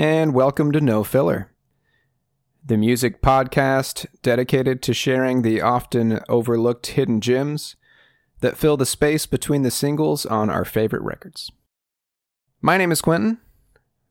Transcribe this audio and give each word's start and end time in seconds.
and 0.00 0.32
welcome 0.32 0.72
to 0.72 0.80
No 0.80 1.04
Filler, 1.04 1.52
the 2.64 2.78
music 2.78 3.20
podcast 3.20 4.06
dedicated 4.22 4.80
to 4.80 4.94
sharing 4.94 5.42
the 5.42 5.60
often 5.60 6.20
overlooked 6.26 6.86
hidden 6.86 7.20
gems 7.20 7.76
that 8.40 8.56
fill 8.56 8.78
the 8.78 8.86
space 8.86 9.26
between 9.26 9.60
the 9.60 9.70
singles 9.70 10.24
on 10.24 10.48
our 10.48 10.64
favorite 10.64 11.02
records. 11.02 11.52
My 12.62 12.78
name 12.78 12.90
is 12.90 13.02
Quentin. 13.02 13.40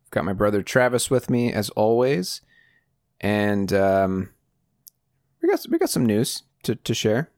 I've 0.05 0.11
got 0.11 0.25
my 0.25 0.33
brother 0.33 0.61
Travis 0.61 1.09
with 1.09 1.27
me 1.27 1.51
as 1.51 1.71
always, 1.71 2.41
and 3.19 3.73
um, 3.73 4.29
we 5.41 5.49
got 5.49 5.65
we 5.71 5.79
got 5.79 5.89
some 5.89 6.05
news 6.05 6.43
to, 6.61 6.75
to 6.75 6.93
share. 6.93 7.31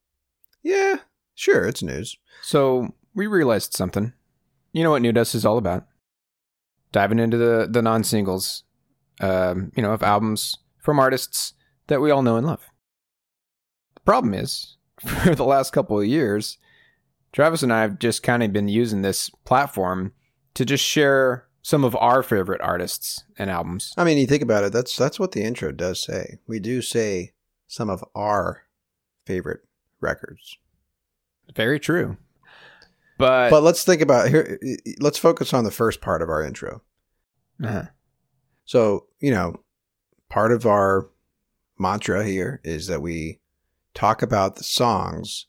Yeah, 0.62 0.98
sure, 1.36 1.66
it's 1.70 1.82
news. 1.82 2.18
So 2.42 2.96
we 3.16 3.28
realized 3.28 3.72
something. 3.72 4.12
You 4.74 4.84
know 4.84 4.92
what 4.92 5.02
New 5.02 5.14
Dust 5.14 5.36
is 5.36 5.46
all 5.46 5.58
about. 5.58 5.86
Diving 6.92 7.20
into 7.20 7.38
the, 7.38 7.68
the 7.70 7.82
non 7.82 8.04
singles, 8.04 8.64
um, 9.22 9.72
you 9.76 9.84
know, 9.84 9.94
of 9.94 10.04
albums 10.04 10.58
from 10.80 11.00
artists 11.00 11.54
that 11.88 12.02
we 12.02 12.12
all 12.12 12.22
know 12.22 12.38
and 12.38 12.46
love. 12.46 12.70
The 13.96 14.02
problem 14.02 14.34
is, 14.34 14.78
for 15.00 15.36
the 15.36 15.46
last 15.46 15.72
couple 15.72 16.00
of 16.00 16.06
years, 16.06 16.58
Travis 17.32 17.64
and 17.64 17.72
I 17.72 17.82
have 17.82 18.00
just 18.00 18.24
kind 18.24 18.44
of 18.44 18.52
been 18.52 18.68
using 18.68 19.02
this 19.02 19.30
platform 19.46 20.14
to 20.54 20.66
just 20.66 20.84
share 20.84 21.48
some 21.62 21.84
of 21.84 21.96
our 21.96 22.24
favorite 22.24 22.62
artists 22.62 23.24
and 23.38 23.50
albums. 23.50 23.94
I 23.98 24.04
mean, 24.04 24.18
you 24.18 24.28
think 24.28 24.44
about 24.44 24.64
it, 24.64 24.74
that's 24.74 24.98
that's 24.98 25.20
what 25.20 25.32
the 25.32 25.44
intro 25.44 25.72
does 25.72 26.02
say. 26.02 26.40
We 26.48 26.60
do 26.60 26.82
say 26.82 27.34
some 27.68 27.90
of 27.90 28.04
our 28.16 28.64
favorite 29.26 29.62
records. 30.02 30.58
Very 31.56 31.80
true. 31.80 32.18
But 33.22 33.50
But 33.50 33.64
let's 33.64 33.84
think 33.84 34.02
about 34.02 34.30
here 34.30 34.60
let's 35.00 35.18
focus 35.18 35.54
on 35.54 35.64
the 35.64 35.72
first 35.72 36.02
part 36.02 36.22
of 36.22 36.30
our 36.30 36.44
intro. 36.44 36.82
uh, 37.64 37.86
So, 38.66 39.08
you 39.20 39.32
know, 39.32 39.62
part 40.30 40.52
of 40.52 40.66
our 40.66 41.10
mantra 41.78 42.26
here 42.26 42.62
is 42.64 42.88
that 42.88 43.02
we 43.02 43.40
talk 43.94 44.22
about 44.22 44.56
the 44.56 44.64
songs 44.64 45.48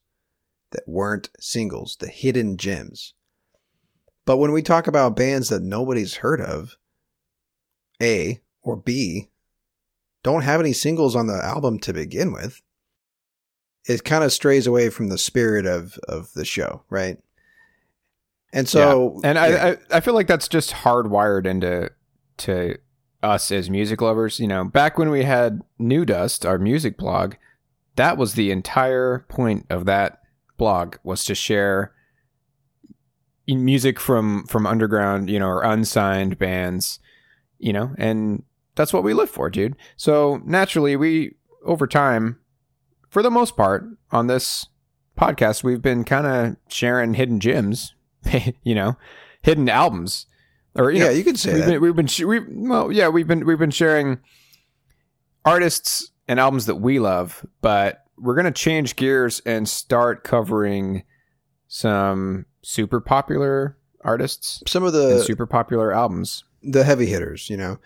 that 0.72 0.82
weren't 0.86 1.30
singles, 1.38 1.96
the 1.98 2.08
hidden 2.08 2.56
gems. 2.56 3.14
But 4.24 4.38
when 4.38 4.52
we 4.52 4.62
talk 4.62 4.86
about 4.86 5.16
bands 5.16 5.48
that 5.48 5.62
nobody's 5.62 6.16
heard 6.16 6.40
of, 6.40 6.76
A 8.00 8.40
or 8.62 8.76
B, 8.76 9.30
don't 10.22 10.42
have 10.42 10.60
any 10.60 10.72
singles 10.72 11.16
on 11.16 11.26
the 11.26 11.44
album 11.44 11.78
to 11.80 11.92
begin 11.92 12.32
with, 12.32 12.62
it 13.84 14.04
kind 14.04 14.22
of 14.22 14.32
strays 14.32 14.66
away 14.66 14.90
from 14.90 15.08
the 15.08 15.18
spirit 15.18 15.66
of, 15.66 15.98
of 16.08 16.32
the 16.34 16.44
show, 16.44 16.84
right? 16.88 17.18
And 18.52 18.68
so, 18.68 19.20
and 19.24 19.36
yeah. 19.36 19.42
I, 19.42 19.70
I 19.70 19.76
I 19.96 20.00
feel 20.00 20.14
like 20.14 20.26
that's 20.26 20.48
just 20.48 20.72
hardwired 20.72 21.46
into 21.46 21.90
to 22.38 22.76
us 23.22 23.50
as 23.50 23.70
music 23.70 24.02
lovers. 24.02 24.38
You 24.38 24.48
know, 24.48 24.64
back 24.64 24.98
when 24.98 25.10
we 25.10 25.24
had 25.24 25.62
New 25.78 26.04
Dust, 26.04 26.44
our 26.44 26.58
music 26.58 26.98
blog, 26.98 27.34
that 27.96 28.18
was 28.18 28.34
the 28.34 28.50
entire 28.50 29.24
point 29.28 29.66
of 29.70 29.86
that 29.86 30.20
blog 30.58 30.96
was 31.02 31.24
to 31.24 31.34
share 31.34 31.92
music 33.48 33.98
from 33.98 34.46
from 34.46 34.66
underground, 34.66 35.30
you 35.30 35.38
know, 35.38 35.48
or 35.48 35.62
unsigned 35.62 36.38
bands, 36.38 37.00
you 37.58 37.72
know, 37.72 37.94
and 37.98 38.42
that's 38.74 38.92
what 38.92 39.02
we 39.02 39.14
live 39.14 39.30
for, 39.30 39.50
dude. 39.50 39.76
So 39.96 40.40
naturally, 40.44 40.96
we 40.96 41.36
over 41.64 41.86
time, 41.86 42.38
for 43.08 43.22
the 43.22 43.30
most 43.30 43.56
part, 43.56 43.84
on 44.10 44.26
this 44.26 44.66
podcast, 45.18 45.62
we've 45.62 45.82
been 45.82 46.04
kind 46.04 46.26
of 46.26 46.56
sharing 46.68 47.14
hidden 47.14 47.40
gems 47.40 47.94
you 48.62 48.74
know, 48.74 48.96
hidden 49.42 49.68
albums, 49.68 50.26
or 50.74 50.90
you 50.90 50.98
yeah, 50.98 51.04
know, 51.06 51.10
you 51.10 51.24
could 51.24 51.38
say 51.38 51.54
we've 51.54 51.64
that. 51.64 51.70
been 51.72 51.80
we've 51.82 51.96
been 51.96 52.06
sh- 52.06 52.22
we 52.24 52.40
well 52.48 52.90
yeah 52.92 53.08
we've 53.08 53.26
been 53.26 53.44
we've 53.46 53.58
been 53.58 53.70
sharing 53.70 54.18
artists 55.44 56.10
and 56.28 56.38
albums 56.40 56.66
that 56.66 56.76
we 56.76 56.98
love, 56.98 57.44
but 57.60 58.04
we're 58.16 58.34
gonna 58.36 58.50
change 58.52 58.96
gears 58.96 59.40
and 59.44 59.68
start 59.68 60.24
covering 60.24 61.02
some 61.68 62.46
super 62.62 63.00
popular 63.00 63.76
artists 64.04 64.62
Some 64.66 64.82
of 64.84 64.92
the 64.92 65.22
super 65.24 65.46
popular 65.46 65.92
albums. 65.92 66.44
the 66.62 66.84
heavy 66.84 67.06
hitters, 67.06 67.48
you 67.50 67.56
know. 67.56 67.78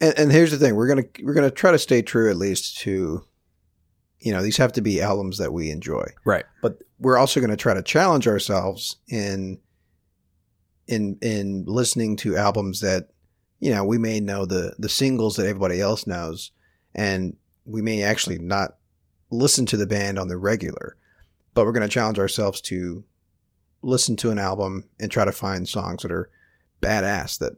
And, 0.00 0.16
and 0.18 0.32
here's 0.32 0.50
the 0.52 0.56
thing: 0.58 0.74
we're 0.76 0.88
gonna 0.88 1.04
we're 1.22 1.34
gonna 1.34 1.50
try 1.50 1.70
to 1.72 1.78
stay 1.78 2.02
true 2.02 2.30
at 2.30 2.36
least 2.36 2.78
to, 2.80 3.24
you 4.20 4.32
know, 4.32 4.42
these 4.42 4.56
have 4.58 4.72
to 4.74 4.80
be 4.80 5.00
albums 5.02 5.38
that 5.38 5.52
we 5.52 5.70
enjoy, 5.70 6.04
Right. 6.24 6.44
but 6.62 6.78
we're 6.98 7.18
also 7.18 7.40
going 7.40 7.50
to 7.50 7.56
try 7.56 7.74
to 7.74 7.82
challenge 7.82 8.26
ourselves 8.26 8.96
in 9.08 9.58
in 10.86 11.18
in 11.20 11.64
listening 11.66 12.16
to 12.16 12.36
albums 12.36 12.80
that 12.80 13.08
you 13.60 13.70
know 13.70 13.84
we 13.84 13.98
may 13.98 14.20
know 14.20 14.46
the 14.46 14.74
the 14.78 14.88
singles 14.88 15.36
that 15.36 15.46
everybody 15.46 15.80
else 15.80 16.06
knows, 16.06 16.50
and 16.94 17.36
we 17.64 17.82
may 17.82 18.02
actually 18.02 18.38
not 18.38 18.76
listen 19.30 19.66
to 19.66 19.76
the 19.76 19.86
band 19.86 20.18
on 20.18 20.28
the 20.28 20.38
regular, 20.38 20.96
but 21.54 21.64
we're 21.66 21.72
going 21.72 21.86
to 21.86 21.92
challenge 21.92 22.18
ourselves 22.18 22.60
to 22.62 23.04
listen 23.82 24.16
to 24.16 24.30
an 24.30 24.38
album 24.38 24.84
and 24.98 25.10
try 25.10 25.24
to 25.24 25.32
find 25.32 25.68
songs 25.68 26.02
that 26.02 26.10
are 26.10 26.30
badass 26.80 27.38
that 27.38 27.52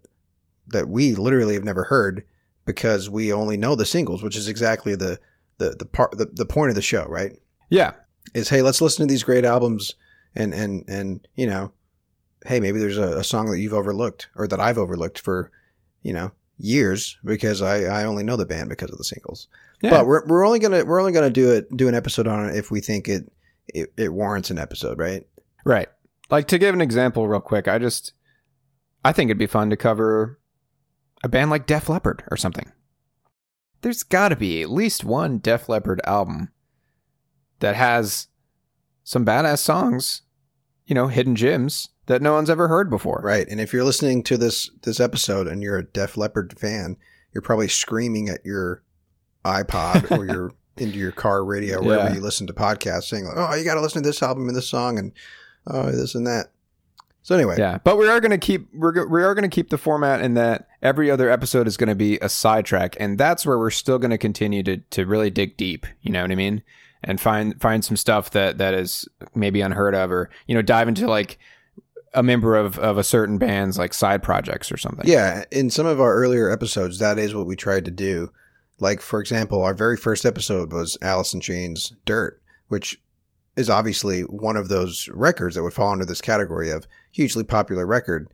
that 0.67 0.89
we 0.89 1.15
literally 1.15 1.55
have 1.55 1.65
never 1.65 1.85
heard 1.85 2.25
because 2.65 3.09
we 3.11 3.33
only 3.33 3.57
know 3.57 3.75
the 3.75 3.87
singles, 3.87 4.23
which 4.23 4.37
is 4.37 4.49
exactly 4.49 4.95
the 4.95 5.19
the 5.59 5.71
the 5.79 5.87
part 5.87 6.17
the, 6.19 6.27
the 6.27 6.47
point 6.47 6.71
of 6.71 6.75
the 6.75 6.83
show, 6.83 7.07
right? 7.07 7.33
Yeah. 7.69 7.93
Is 8.35 8.49
hey, 8.49 8.63
let's 8.63 8.81
listen 8.81 9.07
to 9.07 9.13
these 9.13 9.23
great 9.23 9.45
albums 9.45 9.95
and 10.35 10.55
and 10.55 10.85
and 10.89 11.27
you 11.35 11.47
know, 11.47 11.73
hey, 12.47 12.61
maybe 12.61 12.79
there's 12.79 12.99
a, 12.99 13.19
a 13.19 13.25
song 13.25 13.51
that 13.51 13.59
you've 13.59 13.75
overlooked 13.75 14.29
or 14.37 14.47
that 14.49 14.61
I've 14.61 14.79
overlooked 14.79 15.19
for, 15.19 15.51
you 16.03 16.13
know, 16.13 16.33
years 16.59 17.19
because 17.25 17.63
I 17.63 17.85
I 17.85 18.05
only 18.05 18.23
know 18.23 18.37
the 18.37 18.47
band 18.47 18.69
because 18.69 18.91
of 18.91 18.99
the 18.99 19.05
singles. 19.05 19.49
Yeah. 19.83 19.91
But 19.91 20.07
we're 20.07 20.27
we're 20.27 20.47
only 20.47 20.59
gonna 20.59 20.85
we're 20.85 21.01
only 21.01 21.13
gonna 21.13 21.31
do 21.31 21.51
it 21.51 21.75
do 21.77 21.89
an 21.89 21.95
episode 21.95 22.27
on 22.27 22.49
it 22.49 22.57
if 22.57 22.71
we 22.71 22.81
think 22.81 23.09
it 23.09 23.31
it, 23.69 23.93
it 23.97 24.13
warrants 24.13 24.51
an 24.51 24.59
episode, 24.59 24.99
right? 24.99 25.27
Right. 25.65 25.89
Like 26.31 26.49
to 26.49 26.59
give 26.59 26.75
an 26.75 26.81
example 26.81 27.27
real 27.27 27.41
quick, 27.41 27.67
I 27.67 27.79
just 27.79 28.13
I 29.05 29.13
think 29.13 29.29
it'd 29.29 29.39
be 29.39 29.47
fun 29.47 29.71
to 29.71 29.77
cover 29.77 30.39
a 31.23 31.29
band 31.29 31.51
like 31.51 31.67
Def 31.67 31.89
Leppard 31.89 32.25
or 32.31 32.37
something. 32.37 32.71
There's 33.83 34.03
got 34.03 34.29
to 34.29 34.37
be 34.37 34.63
at 34.63 34.71
least 34.71 35.05
one 35.05 35.39
Def 35.39 35.69
Leppard 35.69 36.01
album 36.05 36.51
that 37.61 37.77
has 37.77 38.27
some 39.05 39.25
badass 39.25 39.59
songs, 39.59 40.23
you 40.87 40.95
know, 40.95 41.09
hidden 41.09 41.37
gems 41.37 41.89
that 42.07 42.21
no 42.23 42.35
one's 42.35 42.51
ever 42.51 42.69
heard 42.69 42.91
before. 42.91 43.21
Right. 43.25 43.47
And 43.49 43.61
if 43.61 43.73
you're 43.73 43.85
listening 43.85 44.23
to 44.25 44.37
this 44.37 44.71
this 44.83 45.01
episode 45.01 45.47
and 45.47 45.63
you're 45.63 45.79
a 45.79 45.85
Def 45.85 46.17
Leppard 46.17 46.59
fan, 46.59 46.97
you're 47.33 47.43
probably 47.43 47.69
screaming 47.69 48.29
at 48.29 48.45
your 48.45 48.83
iPod 49.45 50.17
or 50.17 50.27
your 50.27 50.53
into 50.77 50.99
your 50.99 51.13
car 51.13 51.45
radio 51.45 51.83
wherever 51.83 52.09
Yeah. 52.09 52.15
you 52.15 52.21
listen 52.21 52.47
to 52.47 52.53
podcasts, 52.53 53.05
saying 53.05 53.25
like, 53.25 53.35
"Oh, 53.37 53.55
you 53.55 53.65
got 53.65 53.75
to 53.75 53.81
listen 53.81 54.03
to 54.03 54.09
this 54.09 54.23
album 54.23 54.49
and 54.49 54.57
this 54.57 54.69
song 54.69 54.99
and 54.99 55.13
oh, 55.67 55.91
this 55.91 56.15
and 56.15 56.27
that." 56.27 56.53
So 57.23 57.35
anyway, 57.35 57.57
Yeah, 57.59 57.79
but 57.85 57.99
we 57.99 58.09
are 58.09 58.19
going 58.21 58.31
to 58.31 58.39
keep 58.39 58.69
we're 58.75 59.07
we 59.07 59.23
are 59.23 59.35
going 59.35 59.49
to 59.49 59.55
keep 59.55 59.69
the 59.69 59.77
format 59.79 60.23
in 60.23 60.35
that 60.35 60.69
every 60.83 61.11
other 61.11 61.29
episode 61.31 61.67
is 61.67 61.77
going 61.77 61.91
to 61.91 61.95
be 61.95 62.19
a 62.21 62.29
sidetrack, 62.31 62.97
and 62.99 63.19
that's 63.19 63.45
where 63.45 63.59
we're 63.59 63.71
still 63.71 63.99
going 63.99 64.11
to 64.11 64.19
continue 64.19 64.63
to 64.63 64.79
to 64.79 65.05
really 65.05 65.31
dig 65.31 65.57
deep. 65.57 65.87
You 66.01 66.13
know 66.13 66.23
what 66.23 66.33
I 66.33 66.35
mean? 66.37 66.63
And 67.03 67.19
find 67.21 67.59
find 67.61 67.85
some 67.85 67.97
stuff 67.97 68.31
that 68.33 68.59
that 68.59 68.75
is 68.75 69.09
maybe 69.35 69.61
unheard 69.63 69.95
of, 69.95 70.11
or 70.13 70.29
you 70.47 70.55
know, 70.55 70.63
dive 70.63 70.87
into 70.89 71.07
like 71.09 71.39
a 72.13 72.23
member 72.23 72.57
of 72.57 72.79
of 72.79 72.99
a 72.99 73.05
certain 73.05 73.39
band's 73.39 73.79
like 73.79 73.95
side 73.95 74.23
projects 74.23 74.71
or 74.71 74.77
something. 74.77 75.07
yeah, 75.09 75.45
in 75.51 75.71
some 75.71 75.87
of 75.87 76.01
our 76.01 76.15
earlier 76.15 76.51
episodes, 76.51 76.99
that 76.99 77.19
is 77.19 77.35
what 77.35 77.47
we 77.47 77.57
tried 77.57 77.85
to 77.87 77.91
do. 77.91 78.31
Like 78.81 79.01
for 79.01 79.19
example, 79.21 79.63
our 79.63 79.73
very 79.75 79.97
first 79.97 80.27
episode 80.27 80.73
was 80.73 80.99
Alice 81.01 81.33
in 81.33 81.41
Chains 81.41 81.95
"Dirt," 82.05 82.43
which 82.69 83.01
is 83.57 83.71
obviously 83.71 84.23
one 84.23 84.57
of 84.57 84.69
those 84.69 85.09
records 85.13 85.55
that 85.57 85.63
would 85.63 85.73
fall 85.73 85.91
under 85.93 86.05
this 86.05 86.21
category 86.21 86.71
of 86.71 86.87
hugely 87.11 87.45
popular 87.45 87.87
record. 87.87 88.29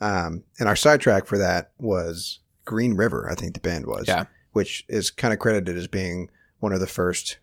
Um, 0.00 0.44
and 0.58 0.68
our 0.68 0.76
sidetrack 0.76 1.26
for 1.26 1.38
that 1.38 1.70
was 1.78 2.40
Green 2.64 2.94
River, 2.94 3.28
I 3.30 3.34
think 3.34 3.54
the 3.54 3.60
band 3.60 3.86
was, 3.86 4.06
Yeah. 4.08 4.24
which 4.52 4.84
is 4.88 5.10
kind 5.10 5.32
of 5.32 5.38
credited 5.40 5.76
as 5.76 5.86
being 5.88 6.30
one 6.58 6.72
of 6.72 6.80
the 6.80 6.86
first 6.86 7.38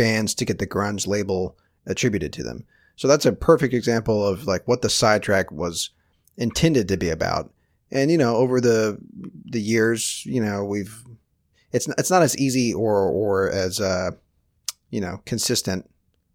bands 0.00 0.34
to 0.34 0.46
get 0.46 0.58
the 0.58 0.66
grunge 0.66 1.06
label 1.06 1.58
attributed 1.84 2.32
to 2.32 2.42
them. 2.42 2.64
So 2.96 3.06
that's 3.06 3.26
a 3.26 3.32
perfect 3.32 3.74
example 3.74 4.26
of 4.26 4.46
like 4.46 4.66
what 4.66 4.80
the 4.80 4.88
sidetrack 4.88 5.52
was 5.52 5.90
intended 6.38 6.88
to 6.88 6.96
be 6.96 7.10
about. 7.10 7.52
And 7.90 8.10
you 8.10 8.16
know, 8.16 8.36
over 8.36 8.62
the 8.62 8.96
the 9.44 9.60
years, 9.60 10.24
you 10.24 10.42
know, 10.42 10.64
we've 10.64 11.04
it's 11.72 11.86
it's 11.98 12.10
not 12.10 12.22
as 12.22 12.34
easy 12.38 12.72
or 12.72 13.10
or 13.10 13.50
as 13.50 13.78
uh 13.78 14.12
you 14.88 15.02
know 15.02 15.20
consistent 15.26 15.88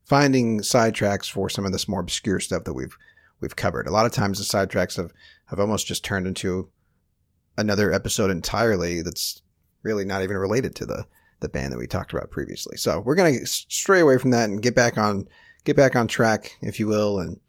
finding 0.03 0.59
sidetracks 0.59 1.27
for 1.27 1.49
some 1.49 1.65
of 1.65 1.71
this 1.71 1.87
more 1.87 2.01
obscure 2.01 2.39
stuff 2.39 2.65
that 2.65 2.73
we've 2.73 2.95
we've 3.41 3.55
covered. 3.55 3.87
A 3.87 3.91
lot 3.91 4.05
of 4.05 4.11
times 4.11 4.37
the 4.37 4.57
sidetracks 4.57 4.95
have 4.97 5.11
have 5.45 5.59
almost 5.59 5.87
just 5.87 6.05
turned 6.05 6.27
into 6.27 6.69
another 7.57 7.91
episode 7.91 8.29
entirely 8.29 9.01
that's 9.01 9.41
really 9.81 10.05
not 10.05 10.21
even 10.21 10.37
related 10.37 10.75
to 10.75 10.85
the 10.85 11.07
the 11.39 11.49
band 11.49 11.71
that 11.73 11.79
we 11.79 11.87
talked 11.87 12.13
about 12.13 12.31
previously. 12.31 12.77
So 12.77 12.99
we're 12.99 13.15
gonna 13.15 13.45
stray 13.45 13.99
away 13.99 14.17
from 14.17 14.31
that 14.31 14.49
and 14.49 14.61
get 14.61 14.75
back 14.75 14.97
on 14.97 15.27
get 15.63 15.75
back 15.75 15.95
on 15.95 16.07
track, 16.07 16.57
if 16.61 16.79
you 16.79 16.87
will, 16.87 17.19
and 17.19 17.39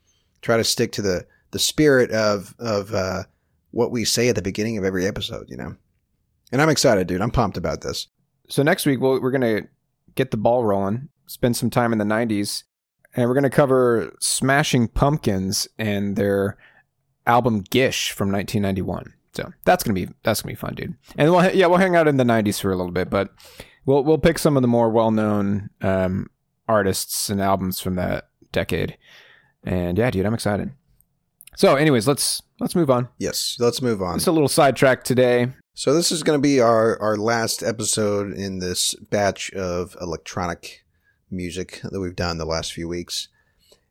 try 0.43 0.57
to 0.57 0.65
stick 0.65 0.93
to 0.93 1.03
the 1.03 1.27
the 1.53 1.59
spirit 1.59 2.11
of 2.11 2.55
of 2.59 2.93
uh, 2.93 3.25
what 3.71 3.91
we 3.91 4.05
say 4.05 4.29
at 4.29 4.35
the 4.35 4.43
beginning 4.43 4.79
of 4.79 4.85
every 4.85 5.07
episode, 5.07 5.47
you 5.49 5.57
know. 5.57 5.77
And 6.53 6.63
I'm 6.63 6.69
excited, 6.69 7.07
dude. 7.07 7.21
I'm 7.21 7.31
pumped 7.31 7.57
about 7.57 7.83
this. 7.83 8.09
So 8.49 8.63
next 8.63 8.87
week 8.87 9.01
we'll, 9.01 9.21
we're 9.21 9.31
gonna 9.31 9.63
get 10.15 10.31
the 10.31 10.37
ball 10.37 10.65
rolling, 10.65 11.09
spend 11.27 11.57
some 11.57 11.71
time 11.71 11.93
in 11.93 11.99
the 11.99 12.05
'90s, 12.05 12.65
and 13.15 13.29
we're 13.29 13.35
gonna 13.35 13.51
cover 13.51 14.15
Smashing 14.21 14.89
Pumpkins 14.89 15.69
and 15.79 16.17
their 16.17 16.57
album 17.27 17.61
Gish 17.61 18.13
from 18.13 18.31
1991. 18.31 19.13
So 19.35 19.53
that's 19.65 19.85
gonna 19.85 19.95
be 19.95 20.09
that's 20.23 20.43
gonna 20.43 20.53
be 20.53 20.57
fun, 20.57 20.75
dude. 20.75 20.95
And 21.17 21.31
we'll 21.31 21.55
yeah 21.55 21.67
we'll 21.67 21.79
hang 21.79 21.97
out 21.97 22.09
in 22.09 22.17
the 22.17 22.25
'90s 22.25 22.61
for 22.61 22.73
a 22.73 22.77
little 22.77 22.93
bit, 22.93 23.11
but 23.11 23.31
we'll 23.87 24.05
we'll 24.05 24.19
pick 24.19 24.39
some 24.39 24.57
of 24.57 24.63
the 24.63 24.69
more 24.69 24.91
well 24.91 25.11
known 25.11 25.71
um, 25.81 26.29
artists 26.69 27.31
and 27.31 27.41
albums 27.41 27.81
from 27.81 27.95
that 27.97 28.29
decade. 28.53 28.99
And 29.65 29.97
yeah, 29.97 30.11
dude, 30.11 30.27
I'm 30.27 30.35
excited. 30.35 30.73
So, 31.57 31.77
anyways, 31.77 32.07
let's 32.07 32.43
let's 32.61 32.75
move 32.75 32.91
on. 32.91 33.09
Yes, 33.19 33.57
let's 33.59 33.81
move 33.81 34.03
on. 34.03 34.17
It's 34.17 34.27
a 34.27 34.33
little 34.33 34.49
sidetrack 34.49 35.05
today. 35.05 35.49
So 35.75 35.95
this 35.95 36.11
is 36.13 36.23
going 36.23 36.39
to 36.39 36.43
be 36.43 36.61
our 36.61 37.01
our 37.01 37.17
last 37.17 37.63
episode 37.63 38.33
in 38.33 38.59
this 38.59 38.95
batch 38.95 39.51
of 39.53 39.97
electronic 40.01 40.85
music 41.31 41.81
that 41.83 42.01
we've 42.01 42.17
done 42.17 42.39
the 42.39 42.45
last 42.45 42.73
few 42.73 42.89
weeks. 42.89 43.29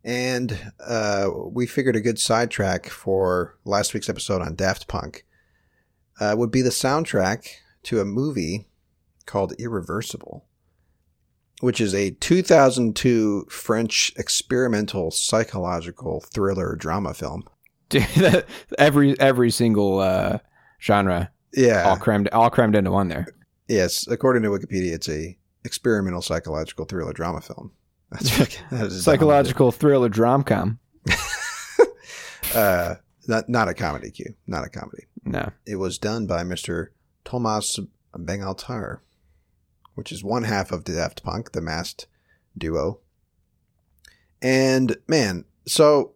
And 0.03 0.71
uh, 0.79 1.29
we 1.51 1.65
figured 1.65 1.95
a 1.95 2.01
good 2.01 2.19
sidetrack 2.19 2.89
for 2.89 3.57
last 3.65 3.95
week's 3.95 4.09
episode 4.09 4.41
on 4.41 4.55
Daft 4.55 4.87
Punk 4.87 5.25
uh, 6.19 6.35
would 6.37 6.51
be 6.51 6.61
the 6.61 6.69
soundtrack 6.69 7.47
to 7.83 7.99
a 7.99 8.05
movie 8.05 8.67
called 9.25 9.53
Irreversible, 9.59 10.45
which 11.61 11.79
is 11.81 11.93
a 11.95 12.11
2002 12.11 13.45
French 13.49 14.13
experimental 14.17 15.11
psychological 15.11 16.21
thriller 16.33 16.75
drama 16.75 17.13
film. 17.13 17.43
Dude, 17.89 18.05
every 18.79 19.19
every 19.19 19.51
single 19.51 19.99
uh, 19.99 20.39
genre 20.81 21.31
Yeah. 21.53 21.83
all 21.83 21.97
crammed 21.97 22.29
all 22.29 22.49
crammed 22.49 22.75
into 22.75 22.91
one 22.91 23.07
there. 23.07 23.27
Yes, 23.67 24.07
according 24.07 24.43
to 24.43 24.49
Wikipedia, 24.49 24.93
it's 24.93 25.09
a 25.09 25.37
experimental 25.63 26.21
psychological 26.21 26.85
thriller 26.85 27.13
drama 27.13 27.41
film. 27.41 27.71
That's 28.11 28.37
that 28.69 28.85
is 28.87 29.03
Psychological 29.03 29.71
thriller 29.71 30.09
dromcom. 30.09 30.77
Uh, 32.53 32.95
not 33.27 33.49
not 33.49 33.67
a 33.67 33.73
comedy. 33.73 34.11
Q, 34.11 34.33
not 34.47 34.65
a 34.65 34.69
comedy. 34.69 35.05
No. 35.25 35.51
It 35.65 35.75
was 35.75 35.97
done 35.97 36.25
by 36.25 36.43
Mister 36.43 36.93
Thomas 37.25 37.79
Bangalter, 38.15 38.99
which 39.95 40.11
is 40.11 40.23
one 40.23 40.43
half 40.43 40.71
of 40.71 40.83
Daft 40.83 41.23
Punk, 41.23 41.51
the 41.51 41.61
masked 41.61 42.07
duo. 42.57 42.99
And 44.41 44.97
man, 45.07 45.45
so 45.67 46.13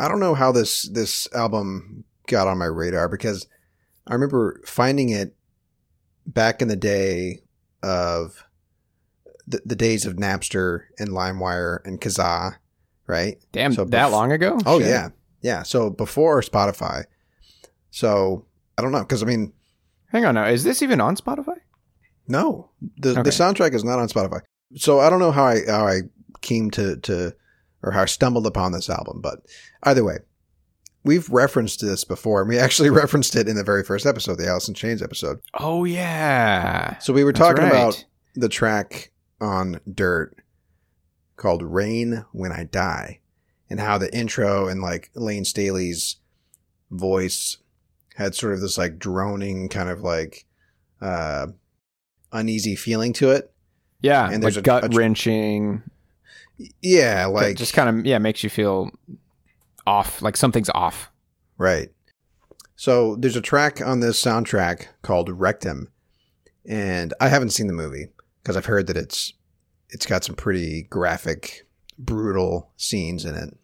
I 0.00 0.08
don't 0.08 0.20
know 0.20 0.34
how 0.34 0.52
this 0.52 0.88
this 0.88 1.28
album 1.34 2.04
got 2.26 2.48
on 2.48 2.58
my 2.58 2.64
radar 2.66 3.08
because 3.08 3.46
I 4.06 4.14
remember 4.14 4.60
finding 4.64 5.10
it 5.10 5.34
back 6.26 6.60
in 6.62 6.68
the 6.68 6.76
day 6.76 7.40
of 7.82 8.44
the, 9.46 9.60
the 9.64 9.76
days 9.76 10.06
of 10.06 10.14
Napster 10.14 10.84
and 10.98 11.10
LimeWire 11.10 11.78
and 11.84 12.00
Kazaa, 12.00 12.56
right? 13.06 13.36
Damn, 13.52 13.72
So 13.72 13.84
that 13.84 14.08
bef- 14.08 14.12
long 14.12 14.32
ago? 14.32 14.58
Oh 14.66 14.78
Shit. 14.80 14.88
yeah, 14.88 15.08
yeah. 15.40 15.62
So 15.62 15.90
before 15.90 16.40
Spotify, 16.42 17.04
so 17.90 18.44
I 18.78 18.82
don't 18.82 18.92
know 18.92 19.00
because 19.00 19.22
I 19.22 19.26
mean, 19.26 19.52
Hang 20.08 20.24
on 20.24 20.34
now. 20.36 20.46
Is 20.46 20.64
this 20.64 20.82
even 20.82 21.00
on 21.00 21.16
Spotify? 21.16 21.58
No, 22.28 22.70
the 22.98 23.10
Okay. 23.10 23.22
the 23.22 23.30
soundtrack 23.30 23.74
is 23.74 23.84
not 23.84 23.98
on 23.98 24.08
Spotify. 24.08 24.40
So 24.76 25.00
I 25.00 25.10
don't 25.10 25.20
know 25.20 25.32
how 25.32 25.44
I 25.44 25.60
how 25.66 25.86
I 25.86 26.00
came 26.42 26.70
to 26.72 26.96
to 26.96 27.34
or 27.82 27.92
how 27.92 28.02
I 28.02 28.06
stumbled 28.06 28.46
upon 28.46 28.72
this 28.72 28.90
album, 28.90 29.20
but 29.20 29.40
either 29.84 30.02
way, 30.04 30.18
we've 31.04 31.28
referenced 31.30 31.80
this 31.80 32.02
before, 32.04 32.40
and 32.42 32.48
we 32.48 32.58
actually 32.58 32.90
referenced 33.02 33.36
it 33.36 33.48
in 33.48 33.56
the 33.56 33.62
very 33.64 33.84
first 33.84 34.06
episode, 34.06 34.38
the 34.38 34.48
Alice 34.48 34.68
in 34.68 34.74
Chains 34.74 35.02
episode. 35.02 35.38
Oh 35.54 35.84
yeah. 35.84 36.98
So 36.98 37.12
we 37.12 37.22
were 37.24 37.32
That's 37.32 37.38
talking 37.46 37.62
right. 37.64 37.72
about 37.72 38.04
the 38.34 38.48
track 38.48 39.12
on 39.40 39.80
Dirt 39.92 40.36
called 41.36 41.62
Rain 41.62 42.24
When 42.32 42.50
I 42.52 42.64
Die 42.64 43.20
and 43.68 43.78
how 43.80 43.98
the 43.98 44.14
intro 44.16 44.68
and 44.68 44.80
like 44.80 45.10
Layne 45.14 45.44
Staley's 45.44 46.16
voice 46.90 47.58
had 48.14 48.34
sort 48.34 48.54
of 48.54 48.60
this 48.60 48.78
like 48.78 48.98
droning 48.98 49.68
kind 49.68 49.88
of 49.90 50.00
like 50.00 50.46
uh 51.00 51.48
uneasy 52.32 52.76
feeling 52.76 53.12
to 53.14 53.30
it. 53.30 53.52
Yeah, 54.00 54.30
and 54.30 54.42
there's 54.42 54.56
like 54.56 54.62
a- 54.66 54.80
gut 54.82 54.94
wrenching. 54.94 55.82
Yeah, 56.80 57.26
Like 57.26 57.44
like 57.48 57.56
just 57.56 57.74
kind 57.74 57.98
of 58.00 58.06
yeah 58.06 58.18
makes 58.18 58.42
you 58.42 58.48
feel 58.50 58.90
off, 59.86 60.22
like 60.22 60.36
something's 60.36 60.70
off. 60.70 61.10
Right. 61.58 61.90
So 62.76 63.16
there's 63.16 63.36
a 63.36 63.40
track 63.42 63.80
on 63.80 64.00
this 64.00 64.22
soundtrack 64.22 64.86
called 65.02 65.28
Rectum, 65.30 65.88
and 66.68 67.12
I 67.20 67.28
haven't 67.28 67.50
seen 67.50 67.66
the 67.66 67.72
movie 67.72 68.08
because 68.42 68.56
I've 68.56 68.66
heard 68.66 68.86
that 68.86 68.96
it's 68.96 69.32
it's 69.90 70.06
got 70.06 70.24
some 70.24 70.34
pretty 70.34 70.82
graphic, 70.90 71.66
brutal 71.98 72.70
scenes 72.76 73.24
in 73.24 73.34
it. 73.34 73.56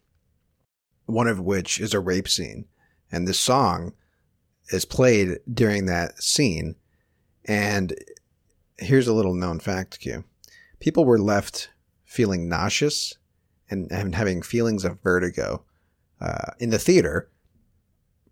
One 1.05 1.27
of 1.27 1.39
which 1.39 1.79
is 1.79 1.93
a 1.93 1.99
rape 1.99 2.27
scene, 2.27 2.65
and 3.11 3.27
this 3.27 3.39
song 3.39 3.93
is 4.69 4.85
played 4.85 5.39
during 5.51 5.85
that 5.87 6.21
scene. 6.23 6.75
And 7.45 7.93
here's 8.77 9.07
a 9.07 9.13
little 9.13 9.33
known 9.33 9.59
fact, 9.59 9.99
Q: 9.99 10.23
people 10.79 11.05
were 11.05 11.19
left 11.19 11.69
feeling 12.05 12.47
nauseous 12.47 13.15
and, 13.69 13.91
and 13.91 14.13
having 14.15 14.41
feelings 14.41 14.85
of 14.85 15.01
vertigo 15.01 15.63
uh, 16.21 16.51
in 16.59 16.69
the 16.69 16.77
theater 16.79 17.29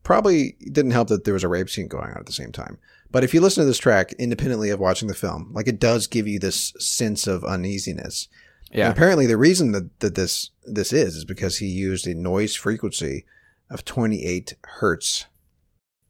probably 0.04 0.56
didn't 0.72 0.92
help 0.92 1.08
that 1.10 1.24
there 1.24 1.34
was 1.34 1.44
a 1.44 1.48
rape 1.48 1.70
scene 1.70 1.88
going 1.88 2.10
on 2.12 2.18
at 2.18 2.26
the 2.26 2.32
same 2.34 2.52
time. 2.52 2.78
But 3.12 3.24
if 3.24 3.34
you 3.34 3.42
listen 3.42 3.62
to 3.62 3.66
this 3.66 3.78
track 3.78 4.14
independently 4.14 4.70
of 4.70 4.80
watching 4.80 5.08
the 5.08 5.14
film, 5.14 5.52
like 5.54 5.68
it 5.68 5.80
does 5.80 6.08
give 6.08 6.28
you 6.28 6.40
this 6.40 6.74
sense 6.80 7.28
of 7.28 7.44
uneasiness. 7.44 8.28
And 8.72 8.80
Yeah. 8.80 8.90
apparently 8.90 9.26
the 9.28 9.38
reason 9.38 9.74
that, 9.74 10.00
that 10.00 10.16
this 10.16 10.52
this 10.64 10.94
is 10.94 11.16
is 11.16 11.26
because 11.26 11.58
he 11.58 11.68
used 11.68 12.08
a 12.08 12.14
noise 12.16 12.56
frequency 12.56 13.26
of 13.70 13.84
28 13.84 14.54
hertz, 14.80 15.26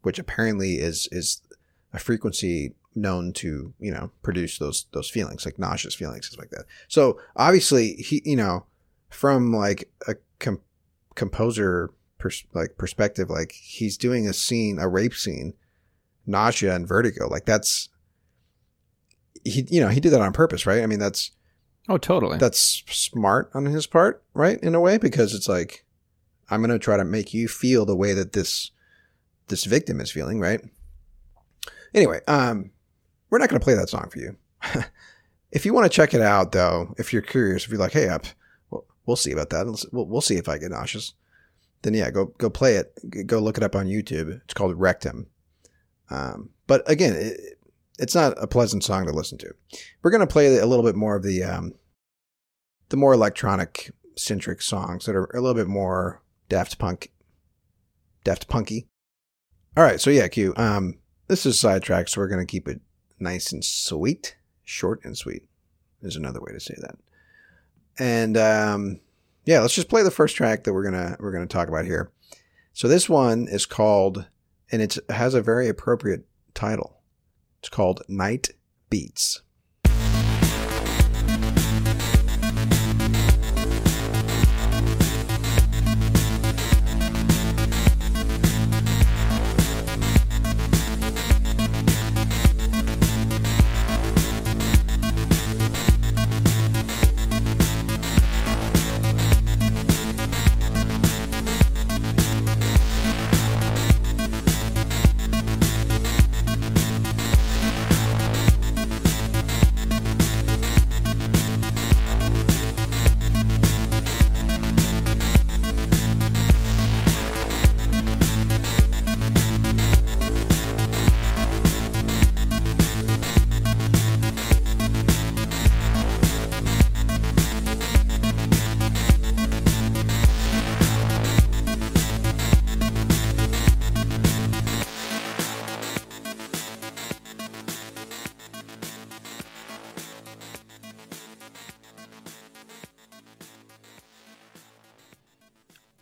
which 0.02 0.20
apparently 0.20 0.76
is 0.76 1.08
is 1.12 1.42
a 1.94 2.00
frequency 2.00 2.76
known 2.96 3.32
to, 3.34 3.74
you 3.80 3.92
know, 3.92 4.12
produce 4.24 4.58
those 4.58 4.86
those 4.92 5.10
feelings, 5.10 5.46
like 5.46 5.58
nauseous 5.60 5.96
feelings, 5.96 6.28
stuff 6.28 6.40
like 6.40 6.50
that. 6.52 6.66
So 6.88 7.20
obviously 7.36 7.94
he, 7.94 8.22
you 8.26 8.36
know, 8.36 8.66
from 9.10 9.54
like 9.54 9.90
a 10.08 10.16
com- 10.40 10.62
composer 11.16 11.92
pers- 12.18 12.46
like 12.54 12.78
perspective, 12.78 13.30
like 13.30 13.52
he's 13.54 13.98
doing 13.98 14.28
a 14.28 14.34
scene, 14.34 14.78
a 14.80 14.88
rape 14.88 15.14
scene, 15.14 15.54
nausea 16.26 16.76
and 16.76 16.88
vertigo. 16.88 17.28
Like 17.28 17.46
that's 17.46 17.90
he, 19.44 19.66
you 19.70 19.82
know, 19.82 19.88
he 19.90 20.00
did 20.00 20.12
that 20.12 20.22
on 20.22 20.34
purpose, 20.34 20.66
right? 20.66 20.84
I 20.84 20.86
mean, 20.88 21.00
that's 21.00 21.32
Oh, 21.90 21.98
totally. 21.98 22.38
that's 22.38 22.84
smart 22.88 23.50
on 23.54 23.66
his 23.66 23.88
part, 23.88 24.24
right? 24.34 24.60
In 24.62 24.76
a 24.76 24.80
way, 24.80 24.98
because 24.98 25.34
it's 25.34 25.50
like 25.50 25.86
I'm 26.50 26.62
gonna 26.62 26.78
try 26.80 26.98
to 26.98 27.06
make 27.06 27.34
you 27.34 27.48
feel 27.48 27.86
the 27.86 27.96
way 27.96 28.14
that 28.14 28.34
this 28.34 28.72
this 29.48 29.64
victim 29.66 30.00
is 30.00 30.12
feeling, 30.12 30.40
right? 30.40 30.62
Anyway, 31.94 32.22
um, 32.28 32.72
we're 33.32 33.40
not 33.40 33.50
gonna 33.50 33.60
play 33.60 33.74
that 33.74 33.90
song 33.90 34.10
for 34.12 34.20
you. 34.20 34.36
if 35.52 35.66
you 35.66 35.74
want 35.74 35.92
to 35.92 35.96
check 35.96 36.14
it 36.14 36.22
out, 36.22 36.52
though, 36.52 36.94
if 37.00 37.12
you're 37.12 37.24
curious, 37.24 37.64
if 37.64 37.72
you're 37.72 37.80
like, 37.80 37.94
hey, 37.94 38.10
up, 38.10 38.28
we'll, 38.70 38.86
we'll 39.08 39.16
see 39.16 39.32
about 39.32 39.50
that. 39.50 39.66
We'll, 39.92 40.06
we'll 40.06 40.22
see 40.22 40.36
if 40.36 40.48
I 40.48 40.60
get 40.60 40.72
nauseous. 40.72 41.14
Then 41.82 41.96
yeah, 41.96 42.12
go 42.12 42.26
go 42.38 42.50
play 42.50 42.76
it. 42.76 43.28
Go 43.28 43.40
look 43.40 43.58
it 43.58 43.64
up 43.64 43.76
on 43.76 43.88
YouTube. 43.88 44.42
It's 44.44 44.54
called 44.54 44.80
Rectum. 44.80 45.28
Um, 46.12 46.50
but 46.68 46.88
again, 46.90 47.16
it, 47.16 47.58
it's 47.98 48.14
not 48.14 48.34
a 48.38 48.48
pleasant 48.48 48.84
song 48.84 49.06
to 49.06 49.12
listen 49.12 49.38
to. 49.40 49.54
We're 50.04 50.12
gonna 50.12 50.28
play 50.28 50.58
a 50.58 50.66
little 50.66 50.86
bit 50.86 50.96
more 50.96 51.16
of 51.16 51.24
the 51.24 51.44
um, 51.44 51.74
the 52.90 52.98
more 52.98 53.14
electronic 53.14 53.92
centric 54.16 54.62
songs 54.62 55.06
that 55.06 55.16
are 55.16 55.26
a 55.34 55.42
little 55.42 55.56
bit 55.56 55.68
more 55.68 56.22
Daft 56.50 56.78
Punk, 56.78 57.12
Daft 58.24 58.48
Punky. 58.48 58.88
All 59.76 59.84
right, 59.84 60.02
so 60.02 60.10
yeah, 60.10 60.28
Q. 60.28 60.54
Um, 60.58 61.00
this 61.28 61.46
is 61.46 61.60
sidetrack, 61.60 62.10
so 62.10 62.22
we're 62.22 62.28
gonna 62.28 62.46
keep 62.46 62.68
it 62.68 62.82
nice 63.22 63.52
and 63.52 63.64
sweet, 63.64 64.36
short 64.64 65.04
and 65.04 65.18
sweet 65.18 65.44
is 66.02 66.16
another 66.16 66.42
way 66.42 66.52
to 66.52 66.60
say 66.60 66.76
that. 66.80 66.96
And 68.00 68.38
um, 68.38 69.00
yeah, 69.46 69.60
let's 69.60 69.76
just 69.76 69.90
play 69.90 70.04
the 70.04 70.12
first 70.12 70.36
track 70.36 70.64
that 70.64 70.74
we're 70.74 70.84
gonna 70.84 71.18
we're 71.20 71.32
gonna 71.32 71.48
talk 71.48 71.68
about 71.68 71.86
here. 71.86 72.12
So 72.74 72.88
this 72.88 73.10
one 73.10 73.48
is 73.48 73.66
called, 73.66 74.28
and 74.72 74.82
it 74.82 74.98
has 75.10 75.34
a 75.34 75.42
very 75.42 75.68
appropriate 75.68 76.26
title. 76.54 77.02
It's 77.60 77.70
called 77.70 78.02
Night 78.08 78.50
Beats. 78.90 79.42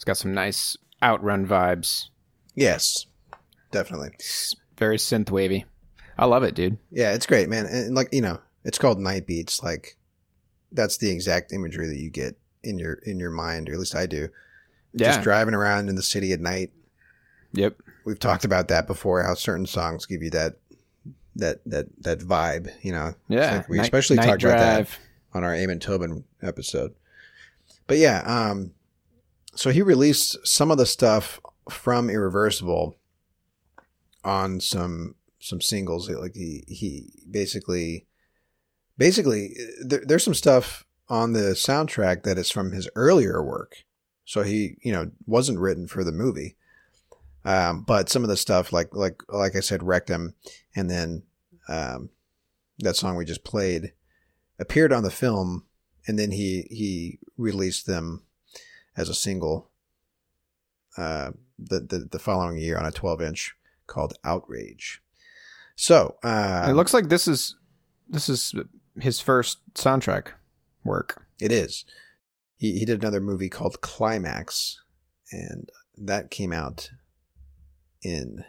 Got 0.09 0.17
some 0.17 0.33
nice 0.33 0.75
outrun 1.03 1.45
vibes. 1.45 2.09
Yes, 2.55 3.05
definitely. 3.69 4.09
It's 4.15 4.55
very 4.75 4.97
synth 4.97 5.29
wavy. 5.29 5.65
I 6.17 6.25
love 6.25 6.41
it, 6.41 6.55
dude. 6.55 6.79
Yeah, 6.89 7.13
it's 7.13 7.27
great, 7.27 7.47
man. 7.47 7.67
And 7.67 7.93
like 7.93 8.09
you 8.11 8.21
know, 8.21 8.39
it's 8.63 8.79
called 8.79 8.99
night 8.99 9.27
beats. 9.27 9.61
Like 9.61 9.97
that's 10.71 10.97
the 10.97 11.11
exact 11.11 11.53
imagery 11.53 11.85
that 11.85 11.99
you 11.99 12.09
get 12.09 12.39
in 12.63 12.79
your 12.79 12.93
in 12.93 13.19
your 13.19 13.29
mind, 13.29 13.69
or 13.69 13.73
at 13.73 13.77
least 13.77 13.93
I 13.93 14.07
do. 14.07 14.29
Yeah. 14.93 15.09
Just 15.09 15.21
driving 15.21 15.53
around 15.53 15.89
in 15.89 15.95
the 15.95 16.01
city 16.01 16.33
at 16.33 16.39
night. 16.39 16.71
Yep. 17.53 17.75
We've 18.03 18.17
talked 18.17 18.45
about 18.45 18.67
that 18.69 18.87
before. 18.87 19.21
How 19.21 19.35
certain 19.35 19.67
songs 19.67 20.07
give 20.07 20.23
you 20.23 20.31
that 20.31 20.55
that 21.35 21.59
that 21.67 21.85
that 22.01 22.17
vibe. 22.21 22.71
You 22.81 22.93
know. 22.93 23.13
Yeah. 23.27 23.57
like 23.57 23.69
we 23.69 23.77
Night- 23.77 23.83
especially 23.83 24.15
Night 24.15 24.25
talked 24.25 24.43
about 24.43 24.57
that 24.57 24.89
on 25.35 25.43
our 25.43 25.53
Amon 25.53 25.79
Tobin 25.79 26.23
episode. 26.41 26.95
But 27.85 27.99
yeah, 27.99 28.23
um, 28.25 28.71
so 29.55 29.71
he 29.71 29.81
released 29.81 30.37
some 30.47 30.71
of 30.71 30.77
the 30.77 30.85
stuff 30.85 31.39
from 31.69 32.09
Irreversible 32.09 32.97
on 34.23 34.59
some 34.59 35.15
some 35.39 35.61
singles. 35.61 36.09
Like 36.09 36.35
he 36.35 36.63
he 36.67 37.11
basically 37.29 38.05
basically 38.97 39.55
there, 39.83 40.03
there's 40.05 40.23
some 40.23 40.33
stuff 40.33 40.85
on 41.07 41.33
the 41.33 41.53
soundtrack 41.53 42.23
that 42.23 42.37
is 42.37 42.51
from 42.51 42.71
his 42.71 42.89
earlier 42.95 43.43
work. 43.43 43.83
So 44.25 44.43
he 44.43 44.75
you 44.81 44.91
know 44.91 45.11
wasn't 45.25 45.59
written 45.59 45.87
for 45.87 46.03
the 46.03 46.11
movie. 46.11 46.55
Um, 47.45 47.83
but 47.83 48.09
some 48.09 48.23
of 48.23 48.29
the 48.29 48.37
stuff 48.37 48.71
like 48.73 48.93
like 48.93 49.21
like 49.29 49.55
I 49.55 49.61
said, 49.61 49.81
Rectum, 49.81 50.35
and 50.75 50.89
then 50.89 51.23
um, 51.67 52.09
that 52.79 52.95
song 52.95 53.15
we 53.15 53.25
just 53.25 53.43
played 53.43 53.93
appeared 54.59 54.91
on 54.91 55.03
the 55.03 55.09
film, 55.09 55.65
and 56.05 56.19
then 56.19 56.31
he 56.31 56.67
he 56.69 57.19
released 57.37 57.85
them 57.85 58.23
as 58.99 59.07
a 59.07 59.15
single 59.15 59.69
uh, 60.97 61.31
the, 61.57 61.79
the 61.79 61.99
the 62.11 62.19
following 62.19 62.57
year 62.57 62.77
on 62.77 62.85
a 62.85 62.91
12 62.91 63.21
inch 63.21 63.55
called 63.87 64.13
Outrage. 64.23 65.01
So 65.75 66.17
uh, 66.23 66.67
it 66.69 66.73
looks 66.73 66.93
like 66.93 67.07
this 67.07 67.27
is 67.27 67.55
this 68.09 68.27
is 68.27 68.53
his 68.99 69.21
first 69.21 69.59
soundtrack 69.73 70.31
work. 70.83 71.25
it 71.39 71.51
is. 71.51 71.85
He 72.57 72.77
he 72.77 72.85
did 72.85 73.01
another 73.01 73.21
movie 73.21 73.49
called 73.49 73.79
Climax, 73.79 74.81
and 75.31 75.69
that 75.97 76.29
came 76.29 76.51
out 76.51 76.91
in 78.01 78.43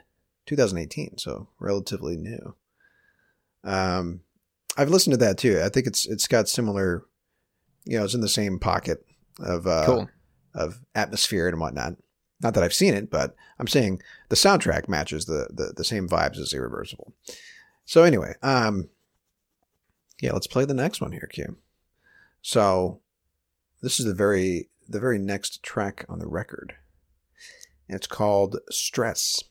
2018, 0.46 1.18
so 1.18 1.48
relatively 1.60 2.16
new. 2.16 2.56
Um, 3.62 4.22
I've 4.76 4.90
listened 4.90 5.12
to 5.12 5.24
that 5.24 5.38
too. 5.38 5.60
I 5.64 5.68
think 5.68 5.86
it's 5.86 6.06
it's 6.06 6.26
got 6.26 6.48
similar, 6.48 7.04
you 7.84 7.96
know, 7.96 8.04
it's 8.04 8.14
in 8.14 8.20
the 8.20 8.28
same 8.28 8.58
pocket 8.58 9.06
of 9.38 9.68
uh, 9.68 9.86
cool. 9.86 10.08
Of 10.54 10.80
atmosphere 10.94 11.48
and 11.48 11.60
whatnot. 11.60 11.96
Not 12.40 12.54
that 12.54 12.62
I've 12.62 12.74
seen 12.74 12.94
it, 12.94 13.10
but 13.10 13.34
I'm 13.58 13.66
saying 13.66 14.00
the 14.28 14.36
soundtrack 14.36 14.88
matches 14.88 15.26
the 15.26 15.48
the, 15.52 15.72
the 15.76 15.84
same 15.84 16.08
vibes 16.08 16.38
as 16.38 16.52
Irreversible. 16.52 17.14
So 17.84 18.02
anyway, 18.02 18.34
um, 18.42 18.88
yeah, 20.20 20.32
let's 20.32 20.46
play 20.46 20.64
the 20.64 20.74
next 20.74 21.00
one 21.00 21.12
here, 21.12 21.28
Q. 21.30 21.56
So 22.42 23.00
this 23.82 24.00
is 24.00 24.06
the 24.06 24.14
very 24.14 24.70
the 24.88 25.00
very 25.00 25.18
next 25.18 25.62
track 25.62 26.04
on 26.08 26.18
the 26.18 26.26
record. 26.26 26.74
And 27.88 27.96
it's 27.96 28.06
called 28.06 28.58
Stress. 28.70 29.42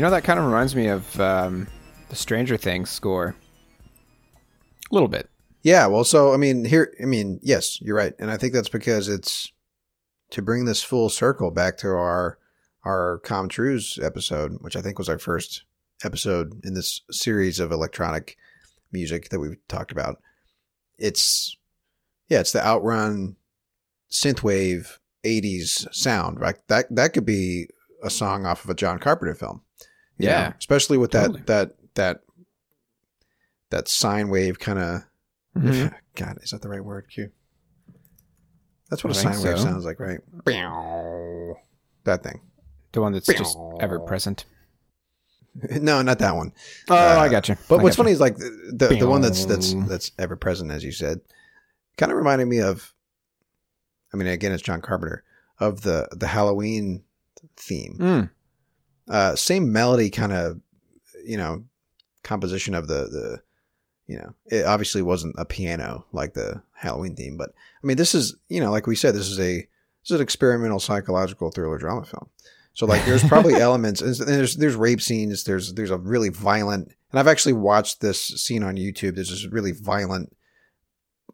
You 0.00 0.04
know 0.06 0.12
that 0.12 0.24
kind 0.24 0.38
of 0.38 0.46
reminds 0.46 0.74
me 0.74 0.86
of 0.86 1.20
um, 1.20 1.66
the 2.08 2.16
Stranger 2.16 2.56
Things 2.56 2.88
score. 2.88 3.36
A 4.90 4.94
little 4.94 5.10
bit. 5.10 5.28
Yeah, 5.62 5.88
well, 5.88 6.04
so 6.04 6.32
I 6.32 6.38
mean, 6.38 6.64
here, 6.64 6.94
I 7.02 7.04
mean, 7.04 7.38
yes, 7.42 7.78
you're 7.82 7.98
right, 7.98 8.14
and 8.18 8.30
I 8.30 8.38
think 8.38 8.54
that's 8.54 8.70
because 8.70 9.10
it's 9.10 9.52
to 10.30 10.40
bring 10.40 10.64
this 10.64 10.82
full 10.82 11.10
circle 11.10 11.50
back 11.50 11.76
to 11.80 11.88
our 11.88 12.38
our 12.82 13.18
Com 13.24 13.50
Truise 13.50 14.02
episode, 14.02 14.56
which 14.62 14.74
I 14.74 14.80
think 14.80 14.98
was 14.98 15.10
our 15.10 15.18
first 15.18 15.64
episode 16.02 16.64
in 16.64 16.72
this 16.72 17.02
series 17.10 17.60
of 17.60 17.70
electronic 17.70 18.38
music 18.90 19.28
that 19.28 19.38
we've 19.38 19.58
talked 19.68 19.92
about. 19.92 20.16
It's 20.98 21.58
yeah, 22.30 22.40
it's 22.40 22.52
the 22.52 22.66
outrun 22.66 23.36
synthwave 24.10 24.96
'80s 25.26 25.94
sound, 25.94 26.40
right? 26.40 26.56
That 26.68 26.86
that 26.88 27.12
could 27.12 27.26
be 27.26 27.68
a 28.02 28.08
song 28.08 28.46
off 28.46 28.64
of 28.64 28.70
a 28.70 28.74
John 28.74 28.98
Carpenter 28.98 29.34
film. 29.34 29.60
You 30.20 30.28
Yeah. 30.28 30.48
know, 30.48 30.54
especially 30.58 30.98
with 30.98 31.10
Totally. 31.12 31.40
that 31.40 31.46
that 31.46 31.72
that 31.94 32.20
that 33.70 33.88
sine 33.88 34.28
wave 34.28 34.58
kind 34.58 34.78
of 34.78 35.02
Mhm. 35.56 35.92
God, 36.16 36.38
is 36.42 36.50
that 36.50 36.62
the 36.62 36.68
right 36.68 36.84
word? 36.84 37.06
Q. 37.08 37.30
That's 38.88 39.04
what 39.04 39.16
I 39.16 39.18
a 39.18 39.22
sine 39.22 39.42
wave 39.42 39.58
so. 39.58 39.64
sounds 39.64 39.84
like, 39.84 40.00
right? 40.00 40.20
That 42.04 42.22
thing. 42.22 42.40
The 42.92 43.00
one 43.00 43.12
that's 43.12 43.26
just 43.26 43.56
ever 43.80 44.00
present. 44.00 44.44
no, 45.70 46.02
not 46.02 46.18
that 46.20 46.34
one. 46.36 46.52
Oh, 46.88 46.94
Uh, 46.96 47.18
I 47.20 47.28
got 47.28 47.48
you. 47.48 47.56
But 47.68 47.80
I 47.80 47.82
what's 47.82 47.96
funny 47.96 48.10
is 48.12 48.20
like 48.20 48.36
the 48.36 48.72
the, 48.72 48.96
the 49.00 49.08
one 49.08 49.20
that's 49.20 49.44
that's 49.44 49.74
that's 49.88 50.12
ever 50.18 50.36
present, 50.36 50.70
as 50.70 50.84
you 50.84 50.92
said, 50.92 51.20
kind 51.96 52.10
of 52.12 52.18
reminded 52.18 52.46
me 52.46 52.60
of. 52.60 52.92
I 54.12 54.16
mean, 54.16 54.26
again, 54.26 54.50
it's 54.52 54.62
John 54.62 54.80
Carpenter 54.80 55.22
of 55.60 55.82
the 55.82 56.08
the 56.12 56.26
Halloween 56.28 57.04
theme. 57.56 57.96
Mm. 58.00 58.30
Uh, 59.10 59.34
same 59.34 59.72
melody, 59.72 60.08
kind 60.08 60.32
of, 60.32 60.60
you 61.24 61.36
know, 61.36 61.64
composition 62.22 62.74
of 62.74 62.86
the 62.86 63.04
the, 63.06 63.42
you 64.06 64.16
know, 64.18 64.34
it 64.46 64.64
obviously 64.64 65.02
wasn't 65.02 65.34
a 65.38 65.44
piano 65.44 66.06
like 66.12 66.34
the 66.34 66.62
Halloween 66.72 67.16
theme, 67.16 67.36
but 67.36 67.50
I 67.50 67.86
mean, 67.86 67.96
this 67.96 68.14
is 68.14 68.36
you 68.48 68.60
know, 68.60 68.70
like 68.70 68.86
we 68.86 68.96
said, 68.96 69.14
this 69.14 69.28
is 69.28 69.38
a 69.38 69.56
this 70.02 70.10
is 70.10 70.16
an 70.16 70.22
experimental 70.22 70.80
psychological 70.80 71.50
thriller 71.50 71.78
drama 71.78 72.04
film. 72.04 72.28
So 72.72 72.86
like, 72.86 73.04
there's 73.04 73.24
probably 73.24 73.54
elements. 73.60 74.00
and 74.00 74.14
There's 74.14 74.56
there's 74.56 74.76
rape 74.76 75.00
scenes. 75.00 75.44
There's 75.44 75.74
there's 75.74 75.90
a 75.90 75.98
really 75.98 76.28
violent, 76.28 76.88
and 77.10 77.18
I've 77.20 77.28
actually 77.28 77.52
watched 77.54 78.00
this 78.00 78.24
scene 78.24 78.62
on 78.62 78.76
YouTube. 78.76 79.14
There's 79.16 79.30
this 79.30 79.46
really 79.46 79.72
violent, 79.72 80.36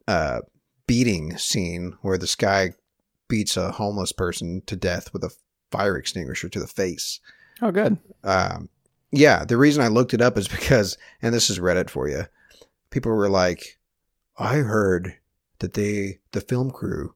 uh, 0.09 0.40
beating 0.87 1.37
scene 1.37 1.97
where 2.02 2.18
this 2.18 2.35
guy 2.35 2.73
beats 3.28 3.56
a 3.56 3.73
homeless 3.73 4.12
person 4.12 4.62
to 4.66 4.76
death 4.76 5.12
with 5.12 5.25
a 5.25 5.35
fire 5.71 5.97
extinguisher 5.97 6.49
to 6.49 6.61
the 6.61 6.66
face. 6.66 7.21
Oh, 7.63 7.71
good. 7.71 7.99
Um, 8.25 8.69
yeah, 9.13 9.45
the 9.45 9.57
reason 9.57 9.83
I 9.83 9.89
looked 9.89 10.15
it 10.15 10.21
up 10.21 10.37
is 10.37 10.49
because, 10.49 10.99
and 11.23 11.35
this 11.35 11.50
is 11.50 11.59
Reddit 11.59 11.91
for 11.91 12.09
you. 12.09 12.26
People 12.91 13.13
were 13.13 13.28
like, 13.28 13.78
I 14.39 14.57
heard 14.57 15.17
that 15.59 15.75
they, 15.75 16.19
the 16.33 16.41
film 16.41 16.71
crew, 16.71 17.15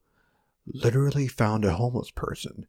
literally 0.66 1.28
found 1.28 1.64
a 1.64 1.72
homeless 1.72 2.10
person 2.10 2.66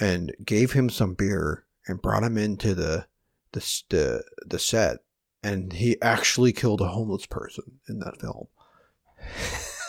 and 0.00 0.34
gave 0.44 0.72
him 0.72 0.90
some 0.90 1.14
beer 1.14 1.64
and 1.86 2.02
brought 2.02 2.22
him 2.22 2.36
into 2.36 2.74
the 2.74 3.06
the 3.52 3.82
the, 3.88 4.24
the 4.46 4.58
set, 4.58 4.98
and 5.42 5.72
he 5.72 6.00
actually 6.02 6.52
killed 6.52 6.80
a 6.80 6.88
homeless 6.88 7.26
person 7.26 7.80
in 7.88 7.98
that 8.00 8.20
film. 8.20 8.46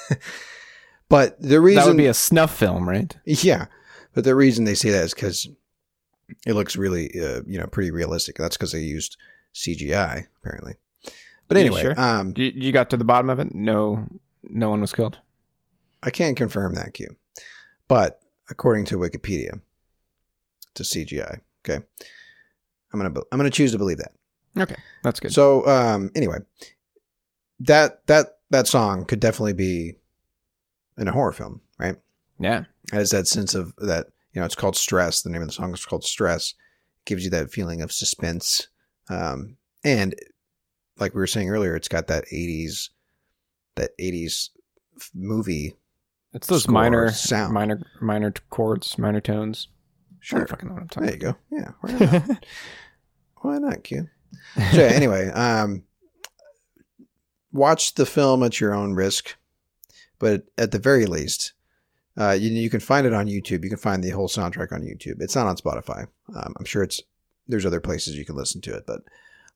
but 1.10 1.40
the 1.42 1.60
reason 1.60 1.84
that 1.84 1.88
would 1.88 1.98
be 1.98 2.06
a 2.06 2.14
snuff 2.14 2.56
film, 2.56 2.88
right? 2.88 3.16
yeah, 3.26 3.66
but 4.14 4.24
the 4.24 4.36
reason 4.36 4.64
they 4.64 4.76
say 4.76 4.90
that 4.92 5.04
is 5.04 5.14
because 5.14 5.48
it 6.46 6.54
looks 6.54 6.76
really, 6.76 7.10
uh, 7.20 7.42
you 7.46 7.58
know, 7.60 7.68
pretty 7.68 7.92
realistic. 7.92 8.36
That's 8.38 8.58
because 8.58 8.72
they 8.72 8.80
used 8.82 9.18
CGI 9.54 10.28
apparently. 10.42 10.76
But 11.48 11.58
You 11.58 11.62
anyway, 11.66 11.82
sure? 11.82 12.00
um, 12.00 12.34
You, 12.36 12.52
you 12.54 12.72
got 12.72 12.90
to 12.92 12.98
the 12.98 13.04
bottom 13.04 13.30
of 13.30 13.40
it. 13.40 13.54
No, 13.56 14.08
no 14.44 14.70
one 14.70 14.82
was 14.82 14.94
killed. 14.94 15.18
I 16.04 16.12
can't 16.12 16.38
confirm 16.38 16.76
that 16.76 16.94
Q, 16.94 17.16
but 17.88 18.22
according 18.50 18.86
to 18.86 18.98
Wikipedia, 18.98 19.60
it's 20.72 20.80
a 20.80 20.84
CGI. 20.84 21.42
Okay, 21.66 21.84
I'm 22.94 23.00
gonna 23.00 23.20
I'm 23.32 23.38
gonna 23.38 23.50
choose 23.50 23.72
to 23.74 23.78
believe 23.78 23.98
that. 23.98 24.14
Okay, 24.58 24.76
that's 25.04 25.20
good. 25.20 25.34
So 25.34 25.68
um, 25.68 26.10
anyway, 26.16 26.38
that 27.62 28.06
that 28.08 28.38
that 28.50 28.68
song 28.68 29.06
could 29.06 29.20
definitely 29.20 29.54
be 29.54 29.96
in 30.98 31.08
a 31.08 31.12
horror 31.12 31.32
film, 31.34 31.62
right? 31.78 31.98
yeah, 32.40 32.64
It 32.92 32.96
has 32.96 33.10
that 33.12 33.28
sense 33.28 33.54
of 33.56 33.74
that 33.78 34.08
you 34.34 34.40
know 34.40 34.46
it's 34.46 34.56
called 34.56 34.76
stress. 34.76 35.22
The 35.22 35.30
name 35.30 35.42
of 35.42 35.48
the 35.48 35.54
song 35.54 35.74
is 35.74 35.86
called 35.86 36.04
stress. 36.04 36.52
It 36.52 37.06
gives 37.06 37.24
you 37.24 37.30
that 37.32 37.52
feeling 37.52 37.82
of 37.82 37.92
suspense. 37.92 38.68
Um, 39.10 39.58
and 39.84 40.16
like 41.00 41.14
we 41.14 41.20
were 41.20 41.28
saying 41.28 41.50
earlier 41.50 41.76
it's 41.76 41.88
got 41.88 42.08
that 42.08 42.26
80s 42.32 42.90
that 43.76 43.98
80s 43.98 44.50
movie 45.16 45.74
it's 46.34 46.48
those 46.48 46.68
minor, 46.68 47.10
sound. 47.10 47.54
minor, 47.54 47.82
minor 48.02 48.32
chords, 48.52 49.00
minor 49.00 49.22
tones. 49.22 49.68
Sure. 50.20 50.46
fucking 50.46 50.68
know 50.68 50.76
what 50.76 50.82
I'm 50.84 50.88
talking. 50.90 51.06
there 51.08 51.16
you 51.16 51.22
go. 51.22 51.36
yeah 51.50 51.72
why 51.82 51.92
not, 51.94 52.46
why 53.42 53.58
not 53.58 53.84
q 53.84 54.08
so 54.72 54.82
yeah, 54.82 54.84
anyway 54.94 55.30
um 55.30 55.84
watch 57.52 57.96
the 57.96 58.06
film 58.06 58.44
at 58.44 58.60
your 58.60 58.76
own 58.76 58.94
risk 58.94 59.36
but 60.20 60.44
at 60.58 60.72
the 60.72 60.80
very 60.80 61.06
least 61.06 61.54
uh, 62.20 62.32
you, 62.32 62.50
you 62.50 62.70
can 62.70 62.80
find 62.80 63.08
it 63.08 63.14
on 63.14 63.28
YouTube. 63.28 63.64
You 63.64 63.70
can 63.70 63.78
find 63.78 64.04
the 64.04 64.10
whole 64.10 64.28
soundtrack 64.28 64.72
on 64.72 64.82
YouTube. 64.82 65.22
It's 65.22 65.36
not 65.36 65.48
on 65.48 65.56
Spotify. 65.56 66.06
Um, 66.36 66.54
I'm 66.60 66.66
sure 66.66 66.84
it's 66.84 67.02
there's 67.48 67.66
other 67.66 67.80
places 67.80 68.16
you 68.16 68.26
can 68.26 68.36
listen 68.36 68.62
to 68.62 68.76
it, 68.76 68.84
but 68.86 69.02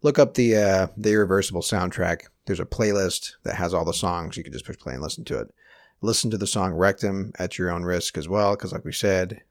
look 0.02 0.18
up 0.18 0.34
the 0.34 0.56
uh, 0.56 0.88
the 0.98 1.12
irreversible 1.12 1.62
soundtrack. 1.62 2.22
There's 2.46 2.60
a 2.60 2.66
playlist 2.66 3.34
that 3.44 3.56
has 3.56 3.74
all 3.74 3.86
the 3.86 3.94
songs. 3.94 4.38
You 4.38 4.44
can 4.44 4.54
just 4.54 4.66
push 4.66 4.78
play 4.78 4.94
and 4.94 5.02
listen 5.02 5.26
to 5.26 5.40
it. 5.40 5.54
Listen 6.02 6.32
to 6.32 6.38
the 6.38 6.48
song 6.48 6.74
"Rectum" 6.74 7.32
at 7.38 7.58
your 7.58 7.70
own 7.70 7.84
risk 7.84 8.18
as 8.18 8.28
well, 8.28 8.56
because 8.56 8.72
like 8.72 8.86
we 8.86 8.92
said, 8.94 9.42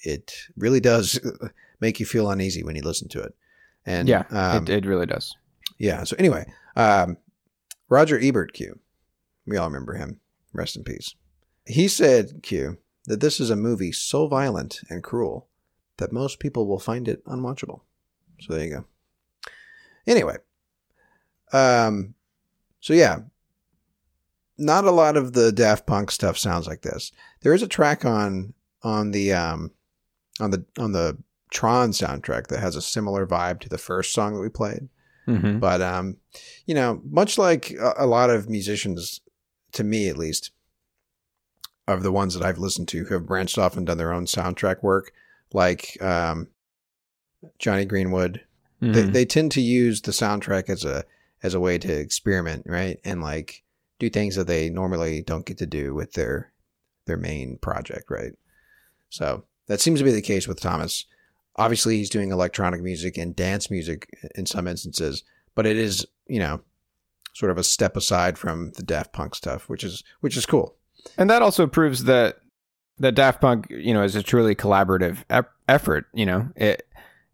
it 0.00 0.32
really 0.56 0.80
does 0.80 1.18
make 1.80 2.00
you 2.00 2.06
feel 2.06 2.30
uneasy 2.30 2.62
when 2.62 2.76
you 2.76 2.82
listen 2.82 3.08
to 3.08 3.22
it. 3.22 3.34
And 3.84 4.08
yeah, 4.08 4.24
um, 4.30 4.64
it, 4.64 4.70
it 4.70 4.86
really 4.86 5.06
does. 5.06 5.34
yeah. 5.78 6.04
So 6.04 6.16
anyway, 6.18 6.46
um, 6.74 7.16
Roger 7.88 8.18
Ebert, 8.20 8.52
Q. 8.52 8.78
We 9.46 9.56
all 9.56 9.68
remember 9.68 9.94
him. 9.94 10.20
Rest 10.52 10.76
in 10.76 10.82
peace. 10.82 11.14
He 11.66 11.88
said, 11.88 12.42
Q, 12.42 12.78
that 13.06 13.20
this 13.20 13.40
is 13.40 13.50
a 13.50 13.56
movie 13.56 13.92
so 13.92 14.26
violent 14.26 14.80
and 14.88 15.02
cruel 15.02 15.48
that 15.98 16.12
most 16.12 16.38
people 16.38 16.66
will 16.66 16.78
find 16.78 17.08
it 17.08 17.24
unwatchable. 17.24 17.80
So 18.40 18.52
there 18.54 18.64
you 18.64 18.70
go. 18.70 18.84
Anyway, 20.06 20.36
um, 21.52 22.14
so 22.80 22.92
yeah, 22.92 23.20
not 24.58 24.84
a 24.84 24.90
lot 24.90 25.16
of 25.16 25.32
the 25.32 25.52
Daft 25.52 25.86
Punk 25.86 26.10
stuff 26.10 26.38
sounds 26.38 26.66
like 26.66 26.82
this. 26.82 27.12
There 27.40 27.54
is 27.54 27.62
a 27.62 27.68
track 27.68 28.04
on 28.04 28.54
on 28.82 29.10
the 29.10 29.32
um 29.32 29.72
on 30.40 30.50
the 30.50 30.64
on 30.78 30.92
the 30.92 31.18
Tron 31.50 31.90
soundtrack 31.90 32.48
that 32.48 32.60
has 32.60 32.76
a 32.76 32.82
similar 32.82 33.26
vibe 33.26 33.60
to 33.60 33.68
the 33.68 33.78
first 33.78 34.12
song 34.12 34.34
that 34.34 34.40
we 34.40 34.48
played. 34.48 34.88
hmm 35.24 35.58
But 35.58 35.80
um, 35.82 36.16
you 36.66 36.74
know, 36.74 37.00
much 37.08 37.38
like 37.38 37.72
a, 37.72 37.94
a 37.98 38.06
lot 38.06 38.30
of 38.30 38.48
musicians, 38.48 39.20
to 39.72 39.84
me 39.84 40.08
at 40.08 40.18
least, 40.18 40.50
of 41.88 42.02
the 42.02 42.12
ones 42.12 42.34
that 42.34 42.44
I've 42.44 42.58
listened 42.58 42.88
to 42.88 43.04
who 43.04 43.14
have 43.14 43.26
branched 43.26 43.58
off 43.58 43.76
and 43.76 43.86
done 43.86 43.98
their 43.98 44.12
own 44.12 44.26
soundtrack 44.26 44.82
work, 44.82 45.12
like 45.52 45.96
um, 46.02 46.48
Jonny 47.58 47.84
Greenwood, 47.84 48.42
they, 48.80 48.88
Mm-hmm. 48.88 49.12
they 49.12 49.24
tend 49.24 49.52
to 49.52 49.60
use 49.62 50.02
the 50.02 50.12
soundtrack 50.12 50.68
as 50.68 50.84
a 50.84 51.04
as 51.42 51.54
a 51.54 51.60
way 51.60 51.78
to 51.78 51.92
experiment, 51.92 52.64
right, 52.66 52.98
and 53.04 53.22
like 53.22 53.62
do 53.98 54.10
things 54.10 54.36
that 54.36 54.46
they 54.46 54.68
normally 54.68 55.22
don't 55.22 55.46
get 55.46 55.56
to 55.58 55.66
do 55.66 55.94
with 55.94 56.12
their 56.12 56.52
their 57.06 57.16
main 57.16 57.56
project, 57.58 58.10
right? 58.10 58.32
So 59.08 59.44
that 59.68 59.80
seems 59.80 60.00
to 60.00 60.04
be 60.04 60.12
the 60.12 60.20
case 60.20 60.46
with 60.46 60.60
Thomas. 60.60 61.06
Obviously, 61.56 61.96
he's 61.96 62.10
doing 62.10 62.30
electronic 62.32 62.82
music 62.82 63.16
and 63.16 63.34
dance 63.34 63.70
music 63.70 64.10
in 64.34 64.44
some 64.44 64.68
instances, 64.68 65.22
but 65.54 65.64
it 65.66 65.78
is 65.78 66.04
you 66.26 66.38
know 66.38 66.60
sort 67.32 67.50
of 67.50 67.56
a 67.58 67.64
step 67.64 67.96
aside 67.96 68.36
from 68.36 68.72
the 68.72 68.82
Daft 68.82 69.12
Punk 69.14 69.34
stuff, 69.34 69.70
which 69.70 69.84
is 69.84 70.04
which 70.20 70.36
is 70.36 70.44
cool. 70.44 70.74
And 71.18 71.30
that 71.30 71.42
also 71.42 71.66
proves 71.66 72.04
that 72.04 72.38
that 72.98 73.14
Daft 73.14 73.40
Punk, 73.40 73.66
you 73.70 73.92
know, 73.92 74.02
is 74.02 74.16
a 74.16 74.22
truly 74.22 74.54
collaborative 74.54 75.24
ep- 75.28 75.52
effort. 75.68 76.06
You 76.14 76.26
know, 76.26 76.48
it 76.56 76.86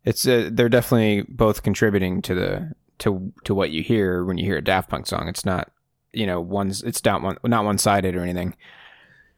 it's 0.04 0.26
uh, 0.26 0.50
they're 0.52 0.68
definitely 0.68 1.22
both 1.28 1.62
contributing 1.62 2.22
to 2.22 2.34
the 2.34 2.72
to 2.98 3.32
to 3.44 3.54
what 3.54 3.70
you 3.70 3.82
hear 3.82 4.24
when 4.24 4.38
you 4.38 4.44
hear 4.44 4.58
a 4.58 4.64
Daft 4.64 4.90
Punk 4.90 5.06
song. 5.06 5.28
It's 5.28 5.44
not 5.44 5.70
you 6.12 6.26
know 6.26 6.40
one's 6.40 6.82
it's 6.82 7.04
not 7.04 7.22
one 7.22 7.36
not 7.44 7.64
one 7.64 7.78
sided 7.78 8.16
or 8.16 8.22
anything. 8.22 8.54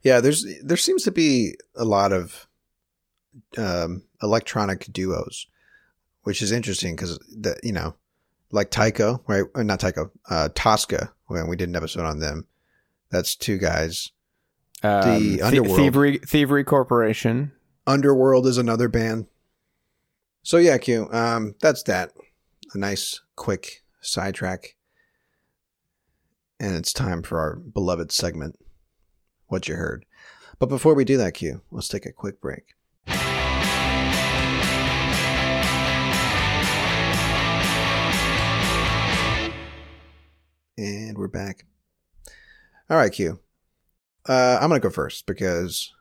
Yeah, 0.03 0.21
there's 0.21 0.47
there 0.63 0.77
seems 0.77 1.03
to 1.05 1.11
be 1.11 1.55
a 1.77 1.85
lot 1.85 2.13
of 2.13 2.47
um, 3.59 4.05
electronic 4.23 4.87
duos, 4.93 5.47
which 6.23 6.43
is 6.43 6.53
interesting 6.53 6.95
because 6.95 7.19
that 7.39 7.59
you 7.63 7.73
know, 7.73 7.95
like 8.51 8.71
Tycho, 8.71 9.23
right? 9.27 9.45
Or 9.55 9.65
not 9.65 9.81
Tycho, 9.81 10.11
uh, 10.29 10.49
Tosca. 10.55 11.13
When 11.27 11.49
we 11.49 11.57
did 11.57 11.71
an 11.71 11.77
episode 11.77 12.05
on 12.05 12.19
them, 12.19 12.47
that's 13.11 13.35
two 13.37 13.59
guys. 13.59 14.11
Um, 14.83 15.03
The 15.03 15.43
Underworld. 15.43 15.77
Thievery 15.77 16.19
Thievery 16.19 16.65
Corporation. 16.65 17.53
Underworld 17.87 18.47
is 18.47 18.59
another 18.59 18.89
band. 18.89 19.27
So 20.43 20.59
yeah, 20.59 20.79
Q. 20.79 21.09
Um, 21.11 21.55
that's 21.61 21.83
that. 21.85 22.13
A 22.75 22.79
nice, 22.79 23.21
quick 23.37 23.83
sidetrack, 24.01 24.77
and 26.59 26.75
it's 26.75 26.93
time 26.93 27.23
for 27.23 27.39
our 27.39 27.57
beloved 27.57 28.11
segment. 28.13 28.59
What 29.47 29.69
you 29.69 29.77
heard. 29.77 30.05
But 30.59 30.69
before 30.69 30.95
we 30.95 31.05
do 31.05 31.17
that, 31.19 31.35
Q, 31.35 31.63
let's 31.71 31.89
take 31.89 32.07
a 32.07 32.13
quick 32.13 32.41
break. 32.41 32.75
And 40.77 41.17
we're 41.17 41.29
back. 41.29 41.67
All 42.91 42.97
right, 42.97 43.13
Q. 43.13 43.41
Uh, 44.29 44.59
I'm 44.61 44.69
going 44.69 44.81
to 44.81 44.87
go 44.87 44.93
first 44.93 45.27
because 45.27 45.93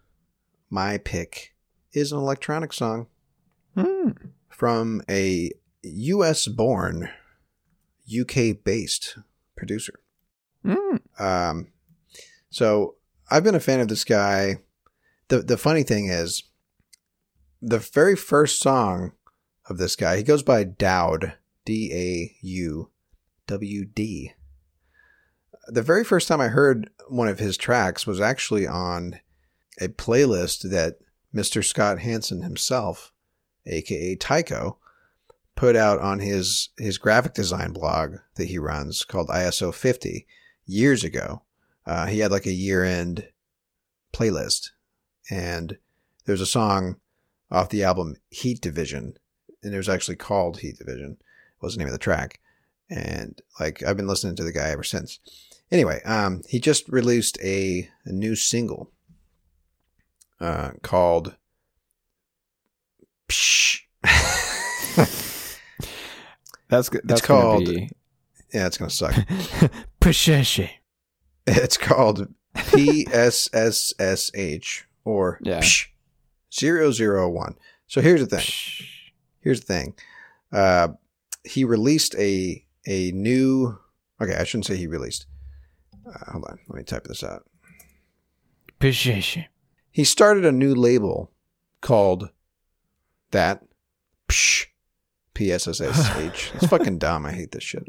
my 0.69 0.97
pick 0.97 1.53
is 1.93 2.11
an 2.11 2.17
electronic 2.17 2.73
song 2.73 3.07
Hmm. 3.75 4.11
from 4.49 5.01
a 5.09 5.51
US 5.83 6.47
born, 6.47 7.09
UK 8.07 8.63
based 8.63 9.17
producer. 9.55 9.93
Hmm. 10.63 10.97
Um, 11.19 11.67
so 12.49 12.95
I've 13.31 13.43
been 13.43 13.55
a 13.55 13.59
fan 13.59 13.79
of 13.79 13.87
this 13.87 14.03
guy. 14.03 14.57
The 15.29 15.39
the 15.39 15.57
funny 15.57 15.83
thing 15.83 16.07
is, 16.07 16.43
the 17.61 17.79
very 17.79 18.15
first 18.15 18.61
song 18.61 19.13
of 19.69 19.77
this 19.77 19.95
guy. 19.95 20.17
He 20.17 20.23
goes 20.23 20.43
by 20.43 20.65
Dauwd, 20.65 21.33
D 21.65 21.91
A 21.93 22.35
U 22.45 22.89
W 23.47 23.85
D. 23.85 24.33
The 25.67 25.81
very 25.81 26.03
first 26.03 26.27
time 26.27 26.41
I 26.41 26.49
heard 26.49 26.89
one 27.07 27.27
of 27.27 27.39
his 27.39 27.57
tracks 27.57 28.05
was 28.05 28.19
actually 28.19 28.67
on 28.67 29.19
a 29.79 29.87
playlist 29.87 30.69
that 30.69 30.97
Mr. 31.33 31.63
Scott 31.63 31.99
Hanson 31.99 32.41
himself, 32.41 33.11
aka 33.65 34.15
Tycho, 34.15 34.77
put 35.55 35.75
out 35.75 35.99
on 35.99 36.19
his 36.19 36.69
his 36.77 36.97
graphic 36.97 37.33
design 37.33 37.71
blog 37.71 38.17
that 38.35 38.47
he 38.47 38.57
runs 38.57 39.03
called 39.03 39.29
ISO 39.29 39.73
50 39.73 40.27
years 40.65 41.03
ago. 41.03 41.43
Uh, 41.85 42.05
he 42.07 42.19
had 42.19 42.31
like 42.31 42.45
a 42.45 42.51
year 42.51 42.83
end 42.83 43.29
playlist, 44.13 44.71
and 45.29 45.77
there's 46.25 46.41
a 46.41 46.45
song 46.45 46.97
off 47.51 47.69
the 47.69 47.83
album 47.83 48.15
Heat 48.29 48.61
Division, 48.61 49.17
and 49.61 49.73
it 49.73 49.77
was 49.77 49.89
actually 49.89 50.15
called 50.15 50.59
Heat 50.59 50.77
Division. 50.77 51.17
Was 51.61 51.75
the 51.75 51.79
name 51.79 51.87
of 51.87 51.93
the 51.93 51.99
track, 51.99 52.39
and 52.89 53.41
like 53.59 53.83
I've 53.83 53.97
been 53.97 54.07
listening 54.07 54.35
to 54.35 54.43
the 54.43 54.51
guy 54.51 54.69
ever 54.69 54.83
since. 54.83 55.19
Anyway, 55.73 56.01
um, 56.03 56.41
he 56.47 56.59
just 56.59 56.87
released 56.87 57.39
a, 57.41 57.89
a 58.05 58.11
new 58.11 58.35
single 58.35 58.91
uh, 60.39 60.69
called 60.83 61.35
Psh. 63.27 63.79
That's 66.69 66.89
good. 66.89 67.01
That's 67.05 67.21
called- 67.21 67.65
be... 67.65 67.89
yeah, 68.53 68.67
it's 68.67 68.77
gonna 68.77 68.91
suck. 68.91 69.13
Pshashi. 69.99 70.69
It's 71.47 71.77
called 71.77 72.27
PSSSH 72.55 73.93
or 75.03 75.39
Yeah. 75.41 75.59
Psh, 75.59 75.87
001. 76.51 77.55
So 77.87 77.99
here's 77.99 78.21
the 78.21 78.27
thing. 78.27 78.45
Here's 79.39 79.61
the 79.61 79.65
thing. 79.65 79.95
Uh, 80.51 80.89
he 81.43 81.63
released 81.63 82.13
a 82.19 82.63
a 82.85 83.11
new. 83.11 83.79
Okay, 84.21 84.35
I 84.35 84.43
shouldn't 84.43 84.67
say 84.67 84.77
he 84.77 84.85
released. 84.85 85.25
Uh, 86.07 86.31
hold 86.31 86.45
on, 86.45 86.59
let 86.67 86.77
me 86.77 86.83
type 86.83 87.05
this 87.05 87.23
out. 87.23 87.43
Pshashi. 88.79 89.45
He 89.91 90.03
started 90.03 90.45
a 90.45 90.51
new 90.51 90.75
label 90.75 91.31
called 91.81 92.29
that. 93.31 93.63
Psh, 94.27 94.65
PSSSH. 95.35 96.55
It's 96.55 96.67
fucking 96.67 96.97
dumb. 96.97 97.25
I 97.25 97.31
hate 97.31 97.51
this 97.51 97.63
shit. 97.63 97.87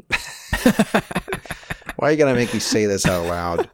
Why 1.97 2.09
are 2.09 2.11
you 2.11 2.17
gonna 2.17 2.35
make 2.35 2.53
me 2.53 2.59
say 2.59 2.85
this 2.85 3.05
out 3.05 3.25
loud? 3.25 3.69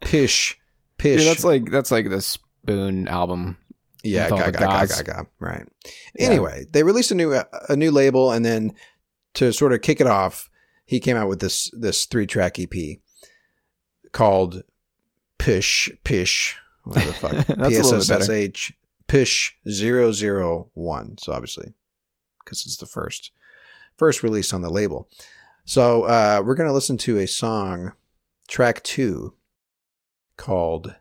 Pish, 0.00 0.58
pish. 0.98 1.20
Dude, 1.20 1.28
that's 1.28 1.44
like 1.44 1.70
that's 1.70 1.90
like 1.90 2.10
the 2.10 2.20
Spoon 2.20 3.08
album. 3.08 3.56
Yeah, 4.02 4.28
ga, 4.28 4.50
ga, 4.50 4.84
ga, 4.86 5.02
ga, 5.02 5.22
right. 5.40 5.66
Yeah. 6.14 6.26
Anyway, 6.26 6.66
they 6.72 6.82
released 6.82 7.10
a 7.10 7.14
new 7.14 7.32
a 7.32 7.76
new 7.76 7.90
label, 7.90 8.32
and 8.32 8.44
then 8.44 8.72
to 9.34 9.52
sort 9.52 9.72
of 9.72 9.82
kick 9.82 10.00
it 10.00 10.06
off, 10.06 10.48
he 10.84 11.00
came 11.00 11.16
out 11.16 11.28
with 11.28 11.40
this 11.40 11.70
this 11.72 12.06
three 12.06 12.26
track 12.26 12.58
EP 12.58 12.98
called 14.16 14.62
Pish 15.38 15.90
Pish 16.04 16.56
whatever 16.84 17.06
the 17.08 17.12
fuck 17.12 17.32
That's 17.46 17.50
a 17.78 17.82
little 17.82 18.18
better. 18.18 18.32
PSSSH 18.32 18.72
Pish 19.08 19.56
001. 19.66 21.16
So 21.18 21.32
obviously, 21.32 21.74
because 22.44 22.64
it's 22.66 22.76
the 22.78 22.86
first 22.86 23.30
first 23.96 24.22
release 24.22 24.52
on 24.52 24.62
the 24.62 24.70
label. 24.70 25.08
So 25.64 26.04
uh, 26.04 26.42
we're 26.44 26.54
gonna 26.54 26.72
listen 26.72 26.96
to 26.98 27.18
a 27.18 27.26
song, 27.26 27.92
track 28.48 28.82
two, 28.82 29.34
called 30.36 30.94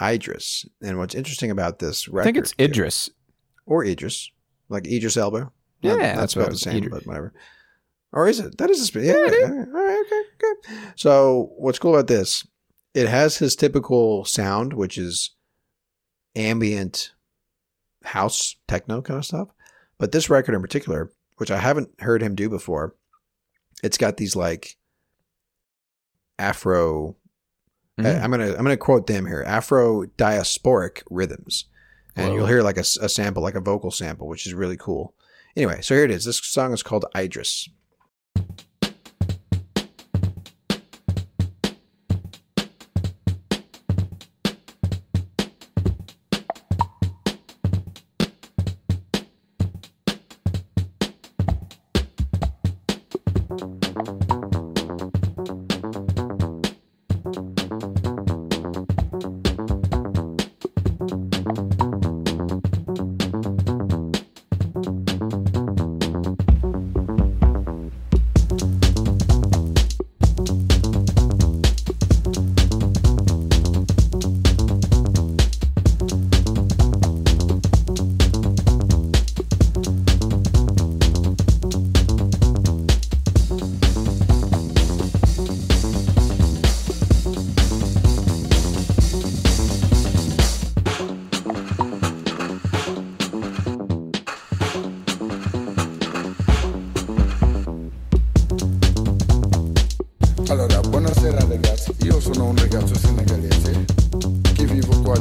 Idris. 0.00 0.66
And 0.82 0.98
what's 0.98 1.14
interesting 1.14 1.50
about 1.50 1.78
this 1.78 2.08
record, 2.08 2.20
I 2.20 2.24
think 2.24 2.36
it's 2.38 2.54
Idris. 2.60 3.10
or 3.66 3.84
Idris, 3.84 4.30
like 4.68 4.86
Idris 4.86 5.16
Elba. 5.16 5.50
Yeah, 5.82 5.92
Not- 5.92 5.98
that's 6.00 6.18
that's 6.18 6.36
about 6.36 6.50
the 6.50 6.58
same, 6.58 6.76
Idris. 6.78 6.90
but 6.92 7.06
whatever. 7.06 7.32
Or 8.12 8.28
is 8.28 8.40
it? 8.40 8.58
That 8.58 8.70
is 8.70 8.80
a 8.80 8.86
sp- 8.90 9.06
yeah. 9.06 9.16
Yeah, 9.16 9.30
yeah, 9.30 9.46
all 9.48 9.66
right, 9.72 10.04
okay, 10.06 10.22
okay. 10.72 10.92
So 10.96 11.52
what's 11.56 11.78
cool 11.78 11.94
about 11.94 12.08
this? 12.08 12.44
It 12.94 13.08
has 13.08 13.38
his 13.38 13.54
typical 13.56 14.24
sound, 14.24 14.72
which 14.72 14.98
is 14.98 15.30
ambient 16.34 17.12
house 18.04 18.56
techno 18.66 19.02
kind 19.02 19.18
of 19.18 19.24
stuff. 19.24 19.48
But 19.98 20.12
this 20.12 20.30
record 20.30 20.54
in 20.54 20.60
particular, 20.62 21.12
which 21.36 21.50
I 21.50 21.58
haven't 21.58 21.90
heard 22.00 22.22
him 22.22 22.34
do 22.34 22.48
before, 22.48 22.94
it's 23.82 23.98
got 23.98 24.16
these 24.16 24.34
like 24.34 24.76
Afro 26.38 27.16
Mhm. 27.98 28.22
I'm 28.22 28.30
gonna 28.30 28.50
I'm 28.52 28.62
gonna 28.62 28.76
quote 28.76 29.06
them 29.06 29.26
here: 29.26 29.42
Afro 29.46 30.06
diasporic 30.16 31.02
rhythms, 31.10 31.66
and 32.16 32.28
Whoa. 32.30 32.34
you'll 32.36 32.46
hear 32.46 32.62
like 32.62 32.78
a 32.78 32.84
sample, 32.84 33.42
like 33.42 33.54
a 33.54 33.60
vocal 33.60 33.90
sample, 33.90 34.26
which 34.26 34.46
is 34.46 34.54
really 34.54 34.76
cool. 34.76 35.14
Anyway, 35.56 35.82
so 35.82 35.94
here 35.94 36.04
it 36.04 36.10
is. 36.10 36.24
This 36.24 36.38
song 36.38 36.72
is 36.72 36.82
called 36.82 37.04
Idris. 37.16 37.68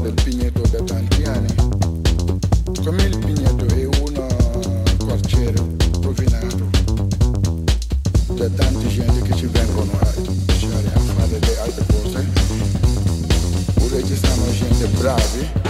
Vivo 0.10 0.16
qua 0.16 0.16
del 0.16 0.24
Pigneto 0.24 0.62
da 0.70 0.84
tanti 0.84 1.24
anni. 1.24 1.56
Come 2.84 3.04
il 3.04 3.18
Pigneto 3.18 3.66
è 3.66 3.86
un 3.86 4.84
quartiere 4.98 5.62
rovinato 6.02 6.70
da 8.34 8.50
tante 8.50 8.88
gente 8.88 9.22
che 9.22 9.36
ci 9.36 9.46
vengono 9.48 9.92
a 10.00 10.14
lasciare 10.48 10.92
a 10.94 11.00
fare 11.00 11.40
le 11.40 11.60
altre 11.60 11.86
cose, 11.92 12.28
pure 13.74 14.04
ci 14.06 14.16
stanno 14.16 14.52
gente 14.52 14.88
bravi. 14.98 15.69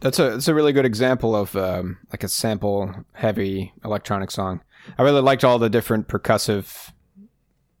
That's 0.00 0.18
a 0.18 0.30
that's 0.30 0.48
a 0.48 0.54
really 0.54 0.72
good 0.72 0.84
example 0.86 1.36
of 1.36 1.54
um, 1.56 1.98
like 2.10 2.24
a 2.24 2.28
sample 2.28 2.92
heavy 3.12 3.72
electronic 3.84 4.30
song. 4.30 4.60
I 4.98 5.02
really 5.02 5.20
liked 5.20 5.44
all 5.44 5.58
the 5.58 5.68
different 5.70 6.08
percussive 6.08 6.90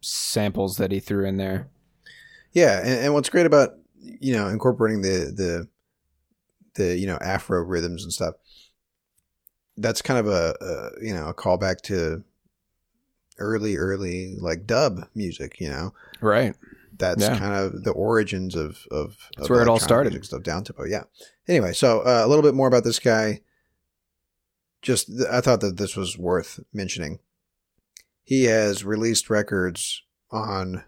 samples 0.00 0.76
that 0.76 0.92
he 0.92 1.00
threw 1.00 1.26
in 1.26 1.36
there. 1.38 1.68
Yeah, 2.52 2.80
and, 2.80 3.04
and 3.06 3.14
what's 3.14 3.28
great 3.30 3.46
about 3.46 3.70
you 3.98 4.34
know 4.34 4.48
incorporating 4.48 5.02
the 5.02 5.32
the 5.34 5.68
the 6.74 6.96
you 6.98 7.06
know 7.06 7.16
Afro 7.20 7.62
rhythms 7.62 8.02
and 8.02 8.12
stuff. 8.12 8.34
That's 9.76 10.02
kind 10.02 10.18
of 10.20 10.26
a, 10.26 10.54
a 10.60 11.04
you 11.04 11.14
know 11.14 11.28
a 11.28 11.34
callback 11.34 11.80
to 11.82 12.22
early 13.38 13.76
early 13.76 14.36
like 14.38 14.66
dub 14.66 15.06
music. 15.14 15.58
You 15.58 15.70
know, 15.70 15.94
Right. 16.20 16.54
that's 16.98 17.22
Yeah. 17.22 17.38
kind 17.38 17.54
of 17.54 17.82
the 17.84 17.92
origins 17.92 18.54
of 18.56 18.86
of 18.90 19.16
That's 19.36 19.46
of 19.48 19.50
where 19.50 19.62
it 19.62 19.68
all 19.68 19.78
started. 19.78 20.22
stuff 20.24 20.42
down 20.42 20.64
tempo. 20.64 20.84
Yeah. 20.84 21.04
Anyway, 21.50 21.72
so 21.72 22.02
uh, 22.02 22.22
a 22.24 22.28
little 22.28 22.44
bit 22.44 22.54
more 22.54 22.68
about 22.68 22.84
this 22.84 23.00
guy. 23.00 23.40
Just 24.82 25.08
th- 25.08 25.28
I 25.28 25.40
thought 25.40 25.60
that 25.62 25.78
this 25.78 25.96
was 25.96 26.16
worth 26.16 26.60
mentioning. 26.72 27.18
He 28.22 28.44
has 28.44 28.84
released 28.84 29.28
records 29.28 30.04
on 30.30 30.84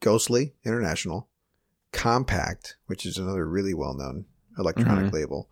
Ghostly 0.00 0.54
International, 0.64 1.28
Compact, 1.92 2.78
which 2.86 3.04
is 3.04 3.18
another 3.18 3.46
really 3.46 3.74
well 3.74 3.92
known 3.92 4.24
electronic 4.58 5.08
Mhm. 5.08 5.12
label, 5.12 5.50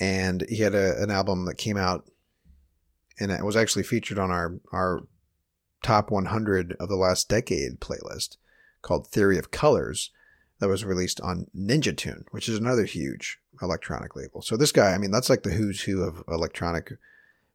and 0.00 0.44
he 0.48 0.56
had 0.58 0.74
a, 0.74 1.00
an 1.00 1.12
album 1.12 1.44
that 1.44 1.54
came 1.58 1.76
out, 1.76 2.10
and 3.20 3.30
it 3.30 3.44
was 3.44 3.54
actually 3.56 3.84
featured 3.84 4.18
on 4.18 4.32
our 4.32 4.58
our 4.72 5.02
top 5.80 6.10
100 6.10 6.72
of 6.80 6.88
the 6.88 6.96
last 6.96 7.28
decade 7.28 7.78
playlist 7.78 8.36
called 8.82 9.06
Theory 9.06 9.38
of 9.38 9.52
Colors 9.52 10.10
that 10.62 10.68
was 10.68 10.84
released 10.84 11.20
on 11.22 11.48
Ninja 11.58 11.94
Tune, 11.96 12.24
which 12.30 12.48
is 12.48 12.56
another 12.56 12.84
huge 12.84 13.40
electronic 13.60 14.14
label. 14.14 14.42
So 14.42 14.56
this 14.56 14.70
guy, 14.70 14.92
I 14.92 14.98
mean, 14.98 15.10
that's 15.10 15.28
like 15.28 15.42
the 15.42 15.50
who's 15.50 15.82
who 15.82 16.04
of 16.04 16.22
electronic 16.28 16.92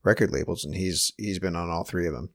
record 0.04 0.30
labels, 0.30 0.66
and 0.66 0.76
he's 0.76 1.14
he's 1.16 1.40
been 1.40 1.56
on 1.56 1.70
all 1.70 1.86
three 1.86 2.06
of 2.06 2.14
them. 2.14 2.32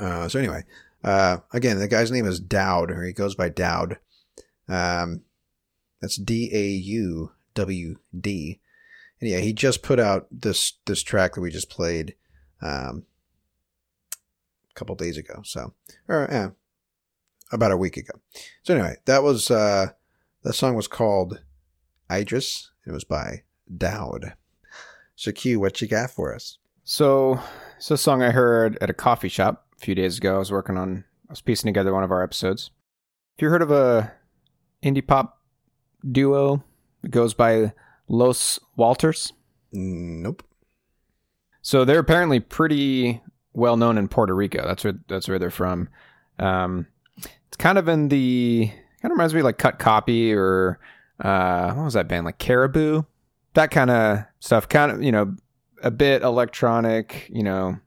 Uh, 0.00 0.28
so 0.28 0.40
anyway, 0.40 0.64
uh, 1.04 1.36
again, 1.52 1.78
the 1.78 1.86
guy's 1.86 2.10
name 2.10 2.26
is 2.26 2.40
Dauwd, 2.40 2.90
or 2.90 3.04
he 3.04 3.12
goes 3.12 3.36
by 3.36 3.50
Dauwd. 3.50 3.98
Um, 4.68 5.22
that's 6.00 6.16
D 6.16 6.50
A 6.52 6.66
U 6.66 7.30
W 7.54 7.96
D. 8.18 8.58
And 9.20 9.30
yeah, 9.30 9.38
he 9.38 9.52
just 9.52 9.84
put 9.84 10.00
out 10.00 10.26
this 10.32 10.72
this 10.86 11.04
track 11.04 11.36
that 11.36 11.40
we 11.40 11.52
just 11.52 11.70
played 11.70 12.16
um, 12.60 13.04
a 14.72 14.74
couple 14.74 14.96
days 14.96 15.16
ago. 15.16 15.42
So, 15.44 15.72
or 16.08 16.26
yeah, 16.28 16.48
about 17.50 17.72
a 17.72 17.76
week 17.76 17.96
ago. 17.96 18.12
So 18.62 18.74
anyway, 18.74 18.96
that 19.06 19.22
was 19.22 19.50
uh, 19.50 19.88
that 20.42 20.52
song 20.52 20.74
was 20.74 20.88
called 20.88 21.40
Idris. 22.10 22.70
It 22.86 22.92
was 22.92 23.04
by 23.04 23.42
Dauwd. 23.72 24.34
So 25.16 25.32
Q, 25.32 25.60
what 25.60 25.80
you 25.80 25.88
got 25.88 26.10
for 26.10 26.34
us? 26.34 26.58
So 26.84 27.40
it's 27.76 27.90
a 27.90 27.98
song 27.98 28.22
I 28.22 28.30
heard 28.30 28.78
at 28.80 28.90
a 28.90 28.94
coffee 28.94 29.28
shop 29.28 29.66
a 29.76 29.84
few 29.84 29.94
days 29.94 30.18
ago. 30.18 30.36
I 30.36 30.38
was 30.38 30.52
working 30.52 30.76
on 30.76 31.04
I 31.28 31.32
was 31.32 31.40
piecing 31.40 31.68
together 31.68 31.92
one 31.92 32.04
of 32.04 32.10
our 32.10 32.22
episodes. 32.22 32.70
Have 33.36 33.42
you 33.42 33.50
heard 33.50 33.62
of 33.62 33.70
a 33.70 34.12
indie 34.82 35.06
pop 35.06 35.42
duo 36.10 36.64
that 37.02 37.10
goes 37.10 37.34
by 37.34 37.72
Los 38.08 38.58
Walters? 38.76 39.32
Nope. 39.72 40.42
So 41.60 41.84
they're 41.84 41.98
apparently 41.98 42.40
pretty 42.40 43.20
well 43.52 43.76
known 43.76 43.98
in 43.98 44.08
Puerto 44.08 44.34
Rico. 44.34 44.66
That's 44.66 44.84
where 44.84 44.94
that's 45.08 45.28
where 45.28 45.38
they're 45.38 45.50
from. 45.50 45.88
Um, 46.38 46.86
it's 47.18 47.56
kind 47.56 47.78
of 47.78 47.88
in 47.88 48.08
the 48.08 48.70
kind 49.02 49.12
of 49.12 49.12
reminds 49.12 49.34
me 49.34 49.40
of 49.40 49.44
like 49.44 49.58
Cut 49.58 49.78
Copy 49.78 50.32
or 50.32 50.78
uh, 51.20 51.72
what 51.74 51.84
was 51.84 51.94
that 51.94 52.08
band 52.08 52.24
like 52.24 52.38
Caribou, 52.38 53.02
that 53.54 53.70
kind 53.70 53.90
of 53.90 54.24
stuff. 54.40 54.68
Kind 54.68 54.92
of 54.92 55.02
you 55.02 55.12
know 55.12 55.34
a 55.82 55.90
bit 55.90 56.22
electronic. 56.22 57.28
You 57.32 57.42
know, 57.42 57.78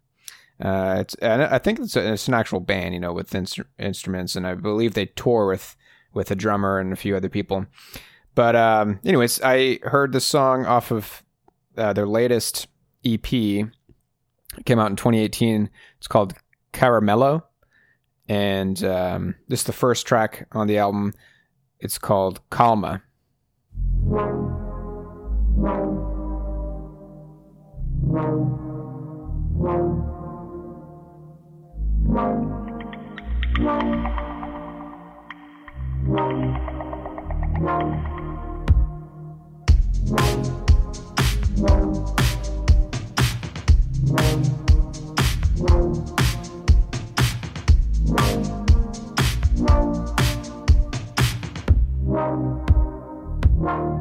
uh, 0.60 0.98
it's 1.00 1.15
and 1.15 1.41
I 1.41 1.58
think 1.58 1.80
it's, 1.80 1.96
a, 1.96 2.13
it's 2.13 2.28
an 2.28 2.34
actual 2.34 2.60
band. 2.60 2.94
You 2.94 3.00
know, 3.00 3.13
with 3.13 3.32
instru- 3.32 3.65
instruments, 3.80 4.36
and 4.36 4.46
I 4.46 4.56
believe 4.56 4.94
they 4.94 5.08
tour 5.08 5.48
with 5.48 5.76
with 6.13 6.32
a 6.32 6.36
drummer 6.36 6.80
and 6.80 6.91
a 6.91 6.98
few 6.98 7.15
other 7.15 7.30
people. 7.30 7.65
But 8.36 8.56
um, 8.56 9.00
anyways, 9.06 9.41
I 9.44 9.80
heard 9.84 10.13
the 10.13 10.22
song 10.22 10.65
off 10.65 10.91
of 10.91 11.24
uh, 11.78 11.94
their 11.94 12.08
latest 12.08 12.67
EP. 13.06 13.34
It 13.34 14.65
came 14.65 14.80
out 14.80 14.89
in 14.89 14.96
2018. 14.96 15.70
It's 15.98 16.08
called 16.08 16.34
Caramello, 16.74 17.44
and 18.32 18.82
um, 18.86 19.36
this 19.50 19.60
is 19.60 19.65
the 19.65 19.74
first 19.74 20.08
track 20.08 20.48
on 20.54 20.67
the 20.67 20.78
album. 20.78 21.13
It's 21.82 21.98
called 21.98 22.39
Calma. 48.15 48.62
Fuimos 53.62 54.00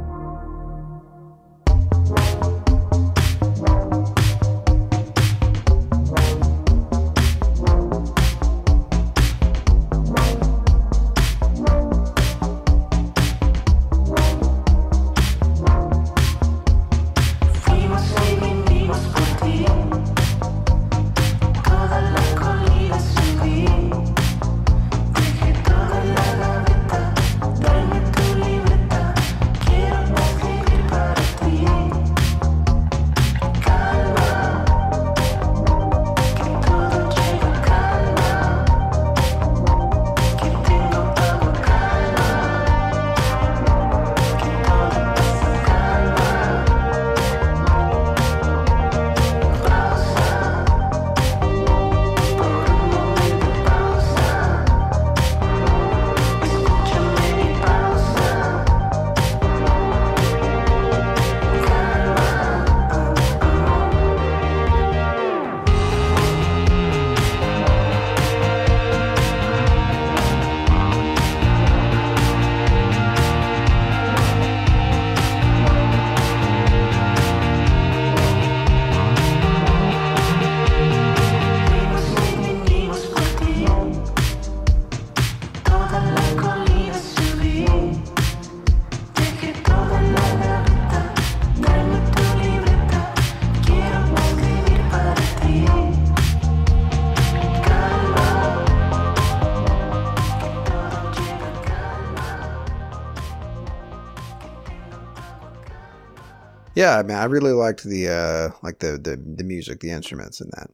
Yeah, 106.81 106.99
I 106.99 107.03
mean, 107.03 107.17
I 107.17 107.25
really 107.25 107.53
liked 107.53 107.85
the 107.85 108.09
uh, 108.09 108.57
like 108.63 108.79
the, 108.79 108.93
the 108.93 109.17
the 109.37 109.45
music, 109.45 109.81
the 109.81 109.91
instruments, 109.91 110.41
and 110.41 110.51
that. 110.57 110.71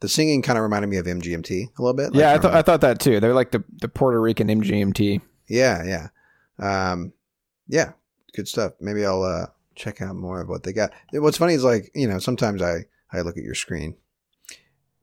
The 0.00 0.08
singing 0.08 0.42
kind 0.42 0.56
of 0.56 0.62
reminded 0.62 0.88
me 0.88 0.96
of 0.98 1.06
MGMT 1.06 1.50
a 1.76 1.82
little 1.82 1.92
bit. 1.92 2.12
like 2.12 2.20
yeah, 2.20 2.32
I 2.32 2.38
thought 2.38 2.54
I 2.54 2.62
thought 2.62 2.80
that 2.82 3.00
too. 3.00 3.18
They're 3.20 3.34
like 3.34 3.50
the 3.50 3.64
the 3.80 3.88
Puerto 3.88 4.20
Rican 4.20 4.46
MGMT. 4.48 5.20
Yeah, 5.48 5.82
yeah. 5.84 6.08
Um, 6.92 7.12
yeah, 7.66 7.92
good 8.34 8.46
stuff. 8.46 8.72
Maybe 8.80 9.04
I'll 9.04 9.22
uh, 9.24 9.46
check 9.74 10.00
out 10.00 10.14
more 10.14 10.40
of 10.40 10.48
what 10.48 10.62
they 10.62 10.72
got. 10.72 10.92
What's 11.12 11.38
funny 11.38 11.54
is 11.54 11.64
like 11.64 11.90
you 11.94 12.06
know 12.06 12.18
sometimes 12.20 12.62
I 12.62 12.84
I 13.12 13.22
look 13.22 13.36
at 13.36 13.42
your 13.44 13.54
screen 13.56 13.96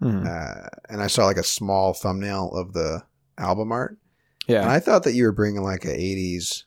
Mhm. 0.02 0.26
uh, 0.28 0.70
and 0.90 1.02
I 1.02 1.08
saw 1.08 1.26
like 1.26 1.38
a 1.38 1.44
small 1.44 1.94
thumbnail 1.94 2.52
of 2.54 2.74
the 2.74 3.04
album 3.38 3.72
art, 3.72 3.98
yeah. 4.48 4.62
and 4.62 4.70
I 4.70 4.80
thought 4.80 5.04
that 5.04 5.14
you 5.14 5.24
were 5.24 5.32
bringing 5.32 5.62
like 5.64 5.86
a 5.86 5.90
'80s 5.90 6.64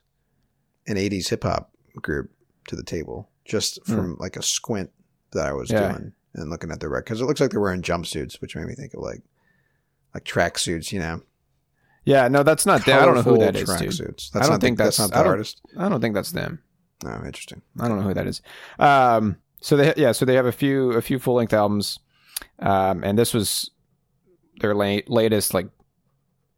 an 0.87 0.95
'80s 0.97 1.29
hip 1.29 1.43
hop 1.43 1.71
group 1.95 2.31
to 2.67 2.75
the 2.75 2.83
table 2.83 3.29
just 3.49 3.85
from 3.85 4.15
like 4.19 4.35
a 4.37 4.41
squint 4.41 4.91
that 5.31 5.45
I 5.47 5.53
was 5.53 5.69
Hmm. 5.69 5.75
Yeah. 5.75 5.91
doing 5.91 6.13
and 6.35 6.49
looking 6.49 6.71
at 6.71 6.79
the 6.79 6.87
record 6.87 7.05
because 7.05 7.21
it 7.21 7.25
looks 7.25 7.41
like 7.41 7.51
they're 7.51 7.59
wearing 7.59 7.81
jumpsuits, 7.81 8.39
which 8.39 8.55
made 8.55 8.67
me 8.67 8.75
think 8.75 8.93
of 8.93 9.01
like 9.01 9.21
like 10.13 10.23
tracksuits, 10.23 10.91
you 10.91 10.99
know. 10.99 11.21
yeah. 12.05 12.27
No, 12.27 12.41
that's 12.43 12.65
not 12.65 12.85
them. 12.85 13.01
I 13.01 13.05
don't 13.05 13.15
know 13.15 13.21
who 13.21 13.37
that 13.39 13.55
is, 13.55 13.69
dude. 13.69 13.89
Tracksuits. 13.89 14.35
I 14.35 14.39
don't 14.39 14.49
not 14.51 14.59
the- 14.61 14.65
think 14.67 14.77
that's- 14.77 14.97
not 14.99 15.09
the 15.11 15.15
don't- 15.17 15.27
artist. 15.27 15.61
I 15.77 15.89
don't 15.89 16.01
think 16.01 16.15
that's 16.15 16.31
them. 16.31 16.61
Oh, 17.05 17.15
interesting. 17.25 17.61
I 17.79 17.87
don't 17.87 17.97
know 17.97 18.03
who 18.07 18.13
that 18.13 18.27
is. 18.27 18.41
Um, 18.79 19.37
so 19.61 19.75
they 19.77 19.93
yeah, 19.97 20.11
so 20.13 20.25
they 20.25 20.35
have 20.35 20.45
a 20.45 20.51
few 20.51 20.91
a 20.93 21.01
few 21.01 21.19
full 21.19 21.35
length 21.35 21.53
albums, 21.53 21.99
um, 22.59 23.03
and 23.03 23.17
this 23.17 23.33
was 23.33 23.69
their 24.61 24.73
la- 24.75 24.99
latest 25.07 25.53
like 25.53 25.67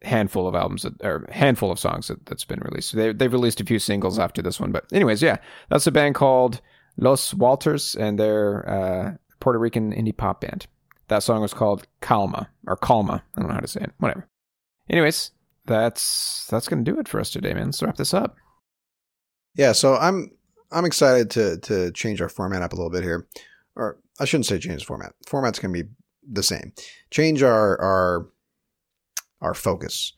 handful 0.02 0.48
of 0.48 0.54
albums 0.56 0.82
that, 0.82 0.94
or 1.04 1.26
handful 1.30 1.70
of 1.70 1.78
songs 1.78 2.08
that, 2.08 2.24
that's 2.26 2.44
been 2.44 2.58
released. 2.60 2.90
So 2.90 2.96
they 2.96 3.12
they've 3.12 3.32
released 3.32 3.60
a 3.60 3.64
few 3.64 3.78
singles 3.78 4.18
after 4.18 4.42
this 4.42 4.58
one, 4.58 4.72
but 4.72 4.84
anyways, 4.92 5.22
yeah, 5.22 5.36
that's 5.68 5.86
a 5.86 5.92
band 5.92 6.14
called 6.16 6.60
Los 6.96 7.34
Walters, 7.34 7.94
and 7.94 8.18
they're 8.18 8.68
uh, 8.68 9.12
Puerto 9.40 9.58
Rican 9.58 9.92
indie 9.92 10.16
pop 10.16 10.40
band. 10.40 10.66
That 11.08 11.22
song 11.22 11.42
was 11.42 11.54
called 11.54 11.86
Calma 12.00 12.48
or 12.66 12.76
Calma. 12.76 13.22
I 13.36 13.40
don't 13.40 13.48
know 13.48 13.54
how 13.54 13.60
to 13.60 13.68
say 13.68 13.82
it. 13.82 13.92
Whatever. 13.98 14.28
Anyways, 14.88 15.30
that's 15.66 16.46
that's 16.48 16.68
gonna 16.68 16.82
do 16.82 16.98
it 16.98 17.08
for 17.08 17.20
us 17.20 17.30
today, 17.30 17.54
man. 17.54 17.66
Let's 17.66 17.82
wrap 17.82 17.96
this 17.96 18.14
up. 18.14 18.36
Yeah, 19.54 19.72
so 19.72 19.96
I'm 19.96 20.30
I'm 20.70 20.84
excited 20.84 21.30
to 21.30 21.58
to 21.58 21.92
change 21.92 22.20
our 22.20 22.28
format 22.28 22.62
up 22.62 22.72
a 22.72 22.76
little 22.76 22.90
bit 22.90 23.02
here, 23.02 23.26
or 23.76 23.98
I 24.20 24.24
shouldn't 24.24 24.46
say 24.46 24.58
change 24.58 24.80
the 24.80 24.86
format. 24.86 25.14
Format's 25.26 25.58
gonna 25.58 25.72
be 25.72 25.88
the 26.30 26.42
same. 26.42 26.72
Change 27.10 27.42
our 27.42 27.80
our 27.80 28.28
our 29.40 29.54
focus 29.54 30.12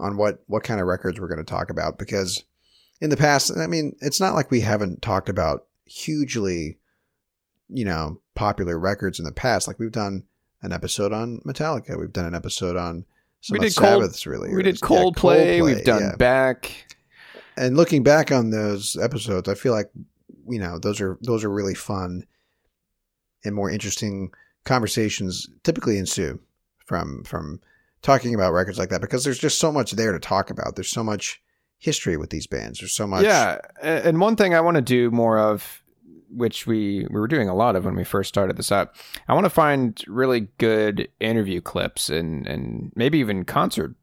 on 0.00 0.16
what 0.16 0.42
what 0.46 0.64
kind 0.64 0.80
of 0.80 0.86
records 0.86 1.20
we're 1.20 1.28
going 1.28 1.38
to 1.38 1.44
talk 1.44 1.70
about 1.70 1.98
because 1.98 2.42
in 3.00 3.10
the 3.10 3.16
past, 3.16 3.56
I 3.56 3.66
mean, 3.66 3.94
it's 4.00 4.20
not 4.20 4.34
like 4.34 4.50
we 4.50 4.60
haven't 4.60 5.02
talked 5.02 5.28
about 5.28 5.66
hugely, 5.90 6.78
you 7.68 7.84
know, 7.84 8.20
popular 8.34 8.78
records 8.78 9.18
in 9.18 9.24
the 9.24 9.32
past. 9.32 9.66
Like 9.68 9.78
we've 9.78 9.92
done 9.92 10.24
an 10.62 10.72
episode 10.72 11.12
on 11.12 11.40
Metallica, 11.46 11.98
we've 11.98 12.12
done 12.12 12.26
an 12.26 12.34
episode 12.34 12.76
on 12.76 13.04
some 13.40 13.54
We 13.54 13.60
did 13.60 13.76
Cold- 13.76 14.26
really. 14.26 14.54
we 14.54 14.62
did 14.62 14.76
Yeah, 14.80 14.86
Coldplay. 14.86 15.62
We've 15.64 15.84
done 15.84 16.02
yeah 16.02 16.16
Back. 16.16 16.94
and 17.56 17.76
looking 17.76 18.02
back 18.02 18.30
on 18.30 18.50
those 18.50 18.96
episodes, 18.96 19.48
I 19.48 19.54
feel 19.54 19.72
like 19.72 19.90
you 20.48 20.58
know 20.58 20.78
those 20.78 21.00
are 21.00 21.18
those 21.22 21.44
are 21.44 21.50
really 21.50 21.74
fun 21.74 22.24
and 23.44 23.54
more 23.54 23.70
interesting 23.70 24.30
conversations 24.64 25.48
typically 25.64 25.96
ensue 25.98 26.38
from 26.84 27.24
from 27.24 27.60
talking 28.02 28.34
about 28.34 28.52
records 28.52 28.78
like 28.78 28.90
that 28.90 29.00
because 29.00 29.24
there's 29.24 29.38
just 29.38 29.58
so 29.58 29.70
much 29.72 29.92
there 29.92 30.12
to 30.12 30.18
talk 30.20 30.50
about. 30.50 30.74
There's 30.76 30.88
so 30.90 31.04
much 31.04 31.42
history 31.78 32.16
with 32.18 32.28
these 32.30 32.46
bands. 32.46 32.78
There's 32.80 32.92
so 32.94 33.06
much. 33.06 33.24
Yeah, 33.24 33.58
and 33.82 34.20
one 34.20 34.36
thing 34.36 34.54
I 34.54 34.60
want 34.60 34.74
to 34.76 34.82
do 34.82 35.10
more 35.10 35.38
of, 35.38 35.79
which 36.30 36.66
we 36.66 37.06
we 37.10 37.20
were 37.20 37.28
doing 37.28 37.48
a 37.48 37.54
lot 37.54 37.76
of 37.76 37.84
when 37.84 37.94
we 37.96 38.04
first 38.04 38.28
started 38.28 38.56
this 38.56 38.70
up, 38.72 38.94
I 39.28 39.34
want 39.34 39.44
to 39.46 39.50
find 39.50 40.02
really 40.06 40.48
good 40.58 41.08
interview 41.20 41.60
clips 41.60 42.08
and 42.10 42.46
and 42.46 42.92
maybe 42.94 43.18
even 43.18 43.44
concert 43.44 43.94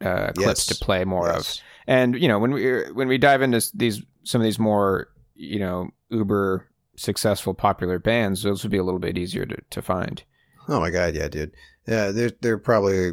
uh, 0.00 0.32
clips 0.32 0.38
Yes. 0.40 0.66
to 0.66 0.84
play 0.84 1.04
more 1.04 1.28
of. 1.30 1.54
And 1.86 2.20
you 2.20 2.28
know, 2.28 2.38
when 2.38 2.52
we 2.52 2.90
when 2.92 3.08
we 3.08 3.18
dive 3.18 3.42
into 3.42 3.60
these 3.74 4.02
some 4.22 4.40
of 4.40 4.44
these 4.44 4.58
more 4.58 5.08
you 5.34 5.58
know 5.58 5.90
uber 6.10 6.68
successful 6.96 7.54
popular 7.54 7.98
bands, 7.98 8.42
those 8.42 8.62
would 8.62 8.70
be 8.70 8.78
a 8.78 8.84
little 8.84 9.00
bit 9.00 9.18
easier 9.18 9.44
to, 9.46 9.56
to 9.70 9.82
find. 9.82 10.22
Oh 10.68 10.78
my 10.80 10.90
god, 10.90 11.14
yeah, 11.14 11.28
dude. 11.28 11.52
Yeah, 11.86 12.10
there 12.10 12.30
there 12.40 12.58
probably 12.58 13.12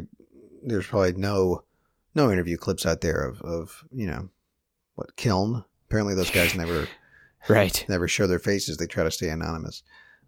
there's 0.64 0.86
probably 0.86 1.14
no 1.14 1.64
no 2.14 2.30
interview 2.30 2.56
clips 2.56 2.86
out 2.86 3.00
there 3.00 3.22
of 3.24 3.42
of 3.42 3.84
you 3.92 4.06
know 4.06 4.28
what 4.94 5.16
Kiln. 5.16 5.64
Apparently, 5.88 6.14
those 6.14 6.30
guys 6.30 6.54
never 6.54 6.86
Right. 7.48 7.84
never 7.88 8.08
show 8.08 8.26
their 8.26 8.38
faces. 8.38 8.76
They 8.76 8.86
try 8.86 9.04
to 9.04 9.10
stay 9.10 9.28
anonymous. 9.28 9.82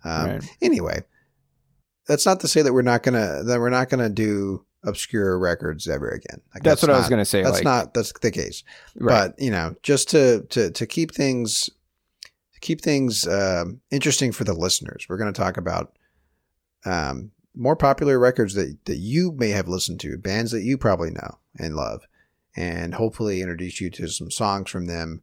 Um, 0.04 0.26
right. 0.26 0.56
anyway, 0.60 1.04
that's 2.06 2.26
not 2.26 2.40
to 2.40 2.48
say 2.48 2.62
that 2.62 2.72
we're 2.72 2.82
not 2.82 3.02
gonna 3.02 3.42
that 3.44 3.60
we're 3.60 3.70
not 3.70 3.88
gonna 3.88 4.10
do 4.10 4.66
obscure 4.84 5.38
records 5.38 5.88
ever 5.88 6.08
again. 6.08 6.40
Like, 6.54 6.62
That's, 6.62 6.82
what 6.82 6.90
I 6.90 6.98
was 6.98 7.08
going 7.08 7.20
to 7.20 7.24
say. 7.24 7.42
That's 7.42 7.56
like, 7.56 7.64
not 7.64 7.94
that's 7.94 8.12
the 8.12 8.30
case. 8.30 8.62
right. 8.96 9.28
But 9.28 9.42
you 9.42 9.50
know, 9.50 9.74
just 9.82 10.10
to 10.10 10.42
to 10.50 10.70
to 10.70 10.86
keep 10.86 11.12
things 11.12 11.70
to 12.52 12.60
keep 12.60 12.80
things 12.80 13.26
um, 13.26 13.80
interesting 13.90 14.32
for 14.32 14.44
the 14.44 14.54
listeners, 14.54 15.06
we're 15.08 15.18
going 15.18 15.32
to 15.32 15.40
talk 15.40 15.56
about 15.56 15.96
um, 16.84 17.30
more 17.54 17.76
popular 17.76 18.18
records 18.18 18.54
that 18.54 18.76
that 18.84 18.96
you 18.96 19.32
may 19.32 19.50
have 19.50 19.68
listened 19.68 20.00
to, 20.00 20.18
bands 20.18 20.50
that 20.52 20.62
you 20.62 20.78
probably 20.78 21.10
know 21.10 21.38
and 21.58 21.76
love, 21.76 22.06
and 22.56 22.94
hopefully 22.94 23.40
introduce 23.40 23.80
you 23.80 23.90
to 23.90 24.08
some 24.08 24.30
songs 24.30 24.70
from 24.70 24.86
them 24.86 25.22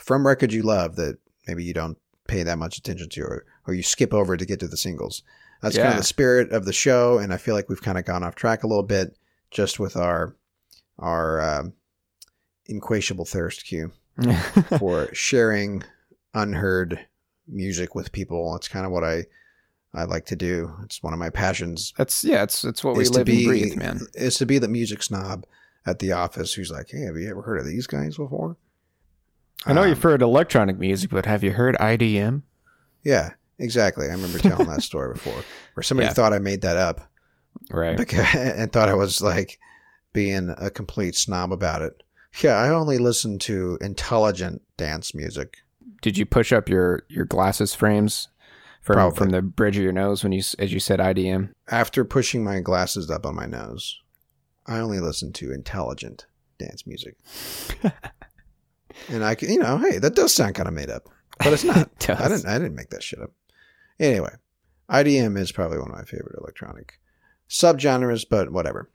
from 0.00 0.26
records 0.26 0.54
you 0.54 0.62
love 0.62 0.96
that 0.96 1.18
maybe 1.46 1.64
you 1.64 1.74
don't 1.74 1.98
pay 2.28 2.42
that 2.42 2.58
much 2.58 2.78
attention 2.78 3.08
to 3.10 3.22
or, 3.22 3.44
or 3.66 3.74
you 3.74 3.82
skip 3.82 4.14
over 4.14 4.36
to 4.36 4.46
get 4.46 4.60
to 4.60 4.68
the 4.68 4.76
singles. 4.76 5.22
That's 5.60 5.76
kind 5.76 5.90
of 5.90 5.96
the 5.96 6.02
spirit 6.02 6.50
of 6.50 6.64
the 6.64 6.72
show, 6.72 7.18
and 7.18 7.32
I 7.32 7.36
feel 7.36 7.54
like 7.54 7.68
we've 7.68 7.82
kind 7.82 7.96
of 7.96 8.04
gone 8.04 8.24
off 8.24 8.34
track 8.34 8.64
a 8.64 8.66
little 8.66 8.82
bit 8.82 9.16
just 9.52 9.78
with 9.78 9.96
our 9.96 10.34
our 10.98 11.40
um, 11.40 11.74
insatiable 12.66 13.24
thirst 13.24 13.64
cue 13.64 13.92
for 14.78 15.08
sharing 15.14 15.84
unheard 16.34 17.06
music 17.46 17.94
with 17.94 18.10
people. 18.10 18.56
It's 18.56 18.66
kind 18.66 18.84
of 18.84 18.90
what 18.90 19.04
I 19.04 19.26
I 19.94 20.04
like 20.04 20.26
to 20.26 20.36
do. 20.36 20.74
It's 20.82 21.02
one 21.02 21.12
of 21.12 21.18
my 21.18 21.30
passions. 21.30 21.92
That's 21.96 22.24
yeah. 22.24 22.42
It's 22.42 22.64
it's 22.64 22.82
what 22.82 22.96
we 22.96 23.04
live 23.04 23.26
be 23.26 23.44
and 23.44 23.46
breathe, 23.46 23.76
man. 23.76 24.00
is 24.14 24.36
to 24.38 24.46
be 24.46 24.58
the 24.58 24.68
music 24.68 25.02
snob 25.02 25.46
at 25.86 25.98
the 25.98 26.12
office 26.12 26.54
who's 26.54 26.70
like, 26.70 26.88
"Hey, 26.90 27.02
have 27.02 27.16
you 27.16 27.30
ever 27.30 27.42
heard 27.42 27.58
of 27.58 27.66
these 27.66 27.86
guys 27.86 28.16
before?" 28.16 28.56
I 29.66 29.72
know 29.72 29.82
Um, 29.82 29.88
you've 29.88 30.02
heard 30.02 30.22
electronic 30.22 30.78
music, 30.78 31.10
but 31.10 31.26
have 31.26 31.42
you 31.44 31.52
heard 31.52 31.76
IDM? 31.76 32.42
Yeah, 33.04 33.30
exactly. 33.58 34.06
I 34.08 34.12
remember 34.12 34.38
telling 34.38 34.68
that 34.68 34.82
story 34.82 35.12
before, 35.14 35.42
where 35.74 35.82
somebody 35.84 36.06
Yeah. 36.06 36.12
thought 36.14 36.32
I 36.32 36.38
made 36.38 36.62
that 36.62 36.76
up 36.76 37.00
Right. 37.70 37.96
because, 37.96 38.26
and 38.34 38.72
thought 38.72 38.88
I 38.88 38.94
was 38.94 39.20
like 39.20 39.58
being 40.12 40.52
a 40.58 40.70
complete 40.70 41.14
snob 41.14 41.52
about 41.52 41.82
it. 41.82 42.02
Yeah, 42.40 42.54
I 42.56 42.68
only 42.70 42.98
listen 42.98 43.38
to 43.40 43.78
intelligent 43.80 44.62
dance 44.76 45.14
music. 45.14 45.58
Did 46.00 46.16
you 46.18 46.26
push 46.26 46.52
up 46.52 46.68
your 46.68 47.02
your 47.08 47.24
glasses 47.24 47.74
frames 47.74 48.28
from 48.80 48.94
Probably. 48.94 49.16
from 49.18 49.30
the 49.30 49.42
bridge 49.42 49.76
of 49.76 49.82
your 49.84 49.92
nose 49.92 50.22
when 50.24 50.32
you 50.32 50.42
as 50.58 50.72
you 50.72 50.80
said 50.80 50.98
IDM? 50.98 51.50
After 51.68 52.04
pushing 52.04 52.42
my 52.42 52.60
glasses 52.60 53.10
up 53.10 53.24
on 53.26 53.36
my 53.36 53.46
nose, 53.46 54.00
I 54.66 54.78
only 54.80 54.98
listen 54.98 55.32
to 55.34 55.52
intelligent 55.52 56.26
dance 56.58 56.86
music. 56.86 57.16
and 59.08 59.24
I, 59.24 59.34
can- 59.34 59.50
you 59.50 59.58
know, 59.58 59.78
hey, 59.78 59.98
that 59.98 60.14
does 60.14 60.32
sound 60.32 60.54
kind 60.54 60.68
of 60.68 60.74
made 60.74 60.90
up, 60.90 61.08
but 61.38 61.52
it's 61.52 61.64
not. 61.64 61.78
It. 61.78 62.10
I 62.10 62.28
didn't. 62.28 62.46
I 62.46 62.58
didn't 62.58 62.74
make 62.76 62.90
that 62.90 63.02
shit 63.02 63.20
up. 63.20 63.32
Anyway, 64.00 64.34
IDM 64.90 65.38
is 65.38 65.52
probably 65.52 65.78
one 65.78 65.90
of 65.90 65.96
my 65.96 66.04
favorite 66.04 66.36
electronic 66.38 66.98
subgenres, 67.48 68.24
but 68.28 68.50
whatever. 68.52 68.90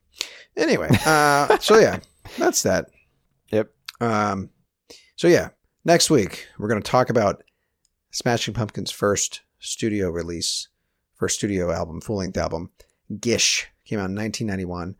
Anyway, 0.55 0.89
uh, 1.05 1.57
so 1.59 1.77
yeah, 1.77 1.99
that's 2.37 2.63
that. 2.63 2.87
Yep. 3.51 3.71
Um, 4.01 4.49
so 5.15 5.27
yeah, 5.27 5.49
next 5.85 6.09
week 6.09 6.47
we're 6.57 6.67
going 6.67 6.81
to 6.81 6.91
talk 6.91 7.09
about 7.09 7.43
Smashing 8.11 8.53
Pumpkins' 8.53 8.91
first 8.91 9.41
studio 9.59 10.09
release, 10.09 10.67
first 11.15 11.35
studio 11.37 11.71
album, 11.71 12.01
full 12.01 12.17
length 12.17 12.37
album. 12.37 12.71
Gish 13.19 13.67
came 13.85 13.99
out 13.99 14.09
in 14.09 14.15
1991. 14.15 14.95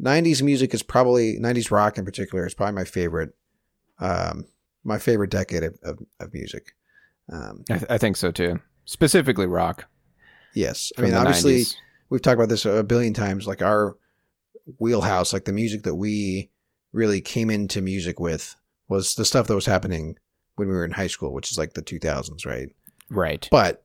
90s 0.00 0.42
music 0.42 0.72
is 0.74 0.82
probably 0.82 1.38
90s 1.40 1.70
rock 1.72 1.98
in 1.98 2.04
particular 2.04 2.46
is 2.46 2.54
probably 2.54 2.74
my 2.74 2.84
favorite, 2.84 3.30
um, 4.00 4.44
my 4.84 4.98
favorite 4.98 5.30
decade 5.30 5.64
of, 5.64 5.78
of, 5.82 5.98
of 6.20 6.32
music. 6.32 6.72
Um, 7.32 7.64
I, 7.70 7.78
th- 7.78 7.90
I 7.90 7.98
think 7.98 8.16
so 8.16 8.30
too. 8.30 8.60
Specifically 8.84 9.46
rock. 9.46 9.86
yes, 10.54 10.92
I 10.96 11.02
mean 11.02 11.14
obviously 11.14 11.60
90s. 11.60 11.76
we've 12.08 12.22
talked 12.22 12.36
about 12.36 12.48
this 12.48 12.64
a 12.64 12.82
billion 12.82 13.12
times. 13.12 13.46
Like 13.46 13.62
our 13.62 13.96
wheelhouse, 14.78 15.32
like 15.32 15.44
the 15.44 15.52
music 15.52 15.82
that 15.82 15.94
we 15.94 16.50
really 16.92 17.20
came 17.20 17.50
into 17.50 17.82
music 17.82 18.18
with 18.18 18.56
was 18.88 19.14
the 19.14 19.24
stuff 19.24 19.46
that 19.46 19.54
was 19.54 19.66
happening 19.66 20.16
when 20.56 20.68
we 20.68 20.74
were 20.74 20.84
in 20.84 20.90
high 20.90 21.06
school, 21.06 21.32
which 21.32 21.50
is 21.50 21.58
like 21.58 21.74
the 21.74 21.82
2000s, 21.82 22.46
right? 22.46 22.70
Right. 23.10 23.46
But 23.50 23.84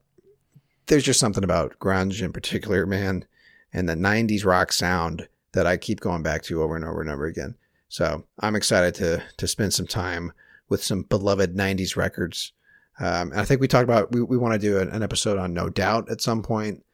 there's 0.86 1.04
just 1.04 1.20
something 1.20 1.44
about 1.44 1.78
grunge 1.78 2.22
in 2.22 2.32
particular, 2.32 2.86
man, 2.86 3.24
and 3.72 3.88
the 3.88 3.94
90s 3.94 4.44
rock 4.44 4.72
sound 4.72 5.28
that 5.52 5.66
I 5.66 5.76
keep 5.76 6.00
going 6.00 6.22
back 6.22 6.42
to 6.44 6.62
over 6.62 6.76
and 6.76 6.84
over 6.84 7.00
and 7.00 7.10
over 7.10 7.26
again. 7.26 7.54
So 7.94 8.24
I'm 8.40 8.56
excited 8.56 8.92
to 8.96 9.22
to 9.36 9.46
spend 9.46 9.72
some 9.72 9.86
time 9.86 10.32
with 10.68 10.82
some 10.82 11.02
beloved 11.02 11.54
90s 11.54 11.94
records. 11.94 12.52
Um, 12.98 13.30
and 13.30 13.40
I 13.40 13.44
think 13.44 13.60
we 13.60 13.68
talked 13.68 13.84
about 13.84 14.10
we, 14.10 14.20
we 14.20 14.36
want 14.36 14.52
to 14.52 14.58
do 14.58 14.80
an, 14.80 14.88
an 14.88 15.04
episode 15.04 15.38
on 15.38 15.54
No 15.54 15.68
Doubt 15.68 16.10
at 16.10 16.20
some 16.20 16.42
point, 16.42 16.84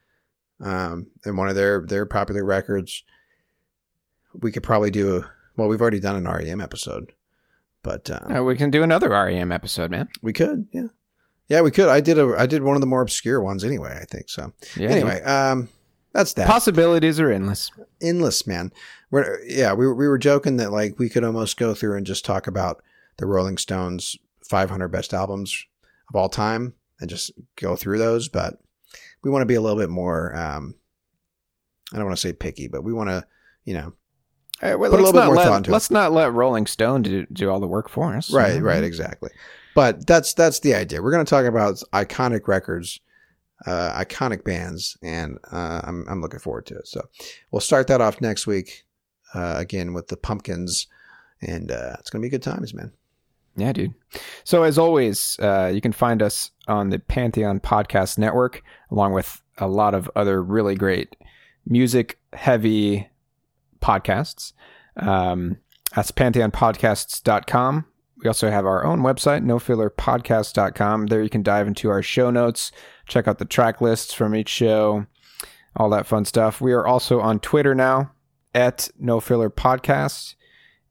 um, 0.60 1.06
and 1.24 1.38
one 1.38 1.48
of 1.48 1.54
their 1.54 1.80
their 1.86 2.04
popular 2.04 2.44
records. 2.44 3.02
We 4.34 4.52
could 4.52 4.62
probably 4.62 4.90
do 4.90 5.16
a, 5.16 5.30
well. 5.56 5.68
We've 5.68 5.80
already 5.80 6.00
done 6.00 6.16
an 6.16 6.30
REM 6.30 6.60
episode, 6.60 7.12
But 7.82 8.10
uh, 8.10 8.36
Uh, 8.36 8.44
we 8.44 8.54
can 8.54 8.70
do 8.70 8.82
another 8.82 9.08
REM 9.08 9.52
episode, 9.52 9.90
man. 9.90 10.10
we 10.20 10.34
could, 10.34 10.68
yeah, 10.70 10.88
yeah, 11.48 11.62
we 11.62 11.70
could. 11.70 11.88
I 11.88 12.02
did 12.02 12.18
a 12.18 12.34
I 12.36 12.44
did 12.44 12.62
one 12.62 12.76
of 12.76 12.82
the 12.82 12.86
more 12.86 13.00
obscure 13.00 13.40
ones 13.40 13.64
anyway. 13.64 13.98
I 13.98 14.04
think 14.04 14.28
so. 14.28 14.52
Yeah. 14.76 14.90
anyway, 14.90 15.22
um, 15.22 15.70
that's 16.12 16.32
that. 16.34 16.46
possibilities 16.46 17.20
are 17.20 17.30
endless. 17.30 17.70
endless, 18.00 18.46
man. 18.46 18.72
We're 19.10 19.42
yeah, 19.44 19.72
we 19.72 19.86
we 19.92 20.08
were 20.08 20.18
joking 20.18 20.56
that 20.58 20.72
like 20.72 20.98
we 20.98 21.08
could 21.08 21.24
almost 21.24 21.56
go 21.56 21.74
through 21.74 21.96
and 21.96 22.06
just 22.06 22.24
talk 22.24 22.46
about 22.46 22.82
the 23.18 23.26
Rolling 23.26 23.58
Stones 23.58 24.16
500 24.44 24.88
best 24.88 25.14
albums 25.14 25.66
of 26.08 26.16
all 26.16 26.28
time 26.28 26.74
and 27.00 27.08
just 27.08 27.30
go 27.56 27.76
through 27.76 27.98
those, 27.98 28.28
but 28.28 28.60
we 29.22 29.30
want 29.30 29.42
to 29.42 29.46
be 29.46 29.54
a 29.54 29.60
little 29.60 29.78
bit 29.78 29.90
more. 29.90 30.34
Um, 30.36 30.74
I 31.92 31.96
don't 31.96 32.06
want 32.06 32.16
to 32.16 32.20
say 32.20 32.32
picky, 32.32 32.68
but 32.68 32.84
we 32.84 32.92
want 32.92 33.10
to, 33.10 33.24
you 33.64 33.74
know, 33.74 33.94
well, 34.62 34.90
Put 34.90 35.00
a 35.00 35.02
let's 35.02 35.12
little 35.12 35.12
bit 35.12 35.18
not 35.18 35.26
more 35.26 35.36
let, 35.36 35.46
thought 35.46 35.56
into 35.58 35.70
it. 35.70 35.72
Let's 35.72 35.90
not 35.90 36.12
let 36.12 36.32
Rolling 36.32 36.66
Stone 36.66 37.02
do, 37.02 37.26
do 37.32 37.50
all 37.50 37.60
the 37.60 37.66
work 37.66 37.88
for 37.88 38.14
us. 38.14 38.30
right, 38.32 38.56
know? 38.56 38.60
right, 38.60 38.84
exactly. 38.84 39.30
But 39.74 40.06
that's 40.06 40.34
that's 40.34 40.60
the 40.60 40.74
idea. 40.74 41.00
We're 41.00 41.12
going 41.12 41.24
to 41.24 41.30
talk 41.30 41.46
about 41.46 41.82
iconic 41.92 42.46
records, 42.46 43.00
uh, 43.66 43.92
iconic 44.02 44.44
bands, 44.44 44.96
and 45.02 45.38
uh, 45.52 45.80
I'm 45.84 46.06
I'm 46.08 46.20
looking 46.20 46.40
forward 46.40 46.66
to 46.66 46.76
it. 46.76 46.88
So 46.88 47.02
we'll 47.50 47.60
start 47.60 47.86
that 47.88 48.00
off 48.00 48.20
next 48.20 48.46
week 48.46 48.84
uh, 49.34 49.54
again 49.56 49.92
with 49.92 50.08
the 50.08 50.16
Pumpkins, 50.16 50.86
and 51.40 51.70
uh, 51.70 51.96
it's 51.98 52.10
going 52.10 52.22
to 52.22 52.26
be 52.26 52.30
good 52.30 52.42
times, 52.42 52.74
man. 52.74 52.92
Yeah, 53.56 53.72
dude. 53.72 53.94
So 54.44 54.62
as 54.62 54.78
always, 54.78 55.38
uh, 55.40 55.70
you 55.74 55.80
can 55.80 55.92
find 55.92 56.22
us 56.22 56.50
on 56.68 56.90
the 56.90 56.98
Pantheon 56.98 57.60
Podcast 57.60 58.16
Network, 58.16 58.62
along 58.90 59.12
with 59.12 59.42
a 59.58 59.66
lot 59.66 59.94
of 59.94 60.10
other 60.16 60.42
really 60.42 60.76
great 60.76 61.16
music-heavy 61.66 63.08
podcasts. 63.82 64.52
Um, 64.96 65.58
that's 65.94 66.12
pantheonpodcasts.com. 66.12 67.84
We 68.22 68.28
also 68.28 68.50
have 68.50 68.66
our 68.66 68.84
own 68.84 69.00
website, 69.00 69.44
nofillerpodcast.com. 69.44 71.06
There 71.06 71.22
you 71.22 71.30
can 71.30 71.42
dive 71.42 71.66
into 71.66 71.88
our 71.88 72.02
show 72.02 72.30
notes, 72.30 72.70
check 73.06 73.26
out 73.26 73.38
the 73.38 73.46
track 73.46 73.80
lists 73.80 74.12
from 74.12 74.34
each 74.34 74.50
show, 74.50 75.06
all 75.74 75.88
that 75.90 76.06
fun 76.06 76.26
stuff. 76.26 76.60
We 76.60 76.72
are 76.72 76.86
also 76.86 77.20
on 77.20 77.40
Twitter 77.40 77.74
now 77.74 78.12
at 78.54 78.90
nofillerpodcast. 79.02 80.34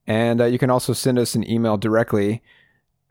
And 0.07 0.41
uh, 0.41 0.45
you 0.45 0.57
can 0.57 0.71
also 0.71 0.93
send 0.93 1.19
us 1.19 1.35
an 1.35 1.49
email 1.49 1.77
directly. 1.77 2.41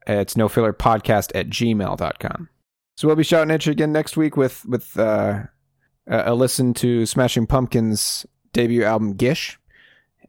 It's 0.06 0.34
nofillerpodcast 0.34 1.30
at 1.34 1.48
gmail.com. 1.48 2.48
So 2.96 3.06
we'll 3.06 3.16
be 3.16 3.22
shouting 3.22 3.52
at 3.52 3.66
you 3.66 3.72
again 3.72 3.92
next 3.92 4.16
week 4.16 4.36
with, 4.36 4.64
with 4.64 4.98
uh, 4.98 5.44
a 6.08 6.34
listen 6.34 6.74
to 6.74 7.06
Smashing 7.06 7.46
Pumpkins' 7.46 8.26
debut 8.52 8.82
album, 8.82 9.14
Gish. 9.14 9.60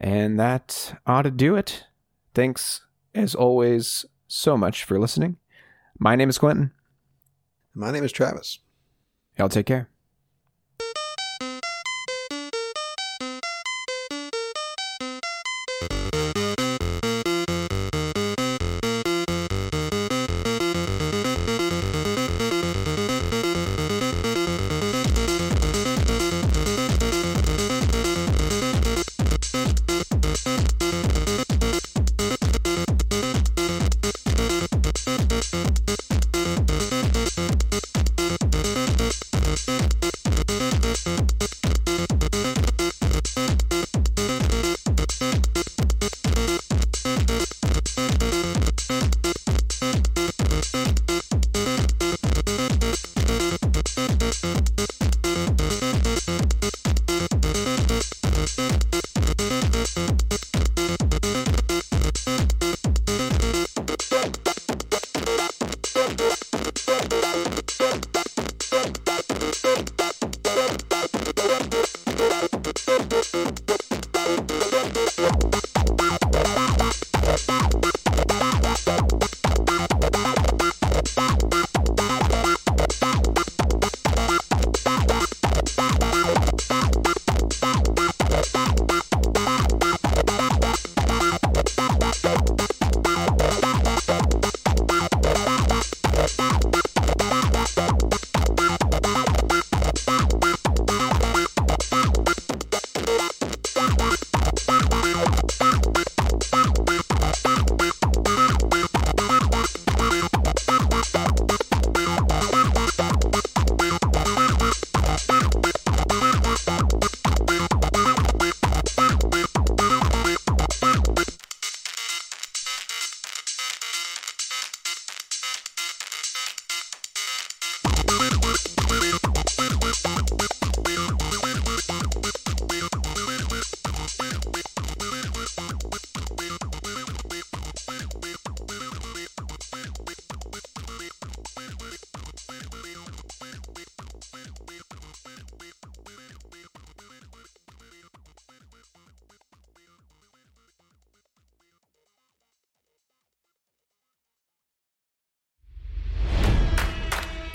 And 0.00 0.38
that 0.38 0.94
ought 1.06 1.22
to 1.22 1.32
do 1.32 1.56
it. 1.56 1.86
Thanks, 2.34 2.82
as 3.14 3.34
always, 3.34 4.04
so 4.26 4.56
much 4.56 4.84
for 4.84 4.98
listening. 4.98 5.36
My 5.98 6.16
name 6.16 6.28
is 6.28 6.38
Quentin. 6.38 6.72
My 7.74 7.90
name 7.90 8.04
is 8.04 8.12
Travis. 8.12 8.60
Y'all 9.38 9.48
take 9.48 9.66
care. 9.66 9.89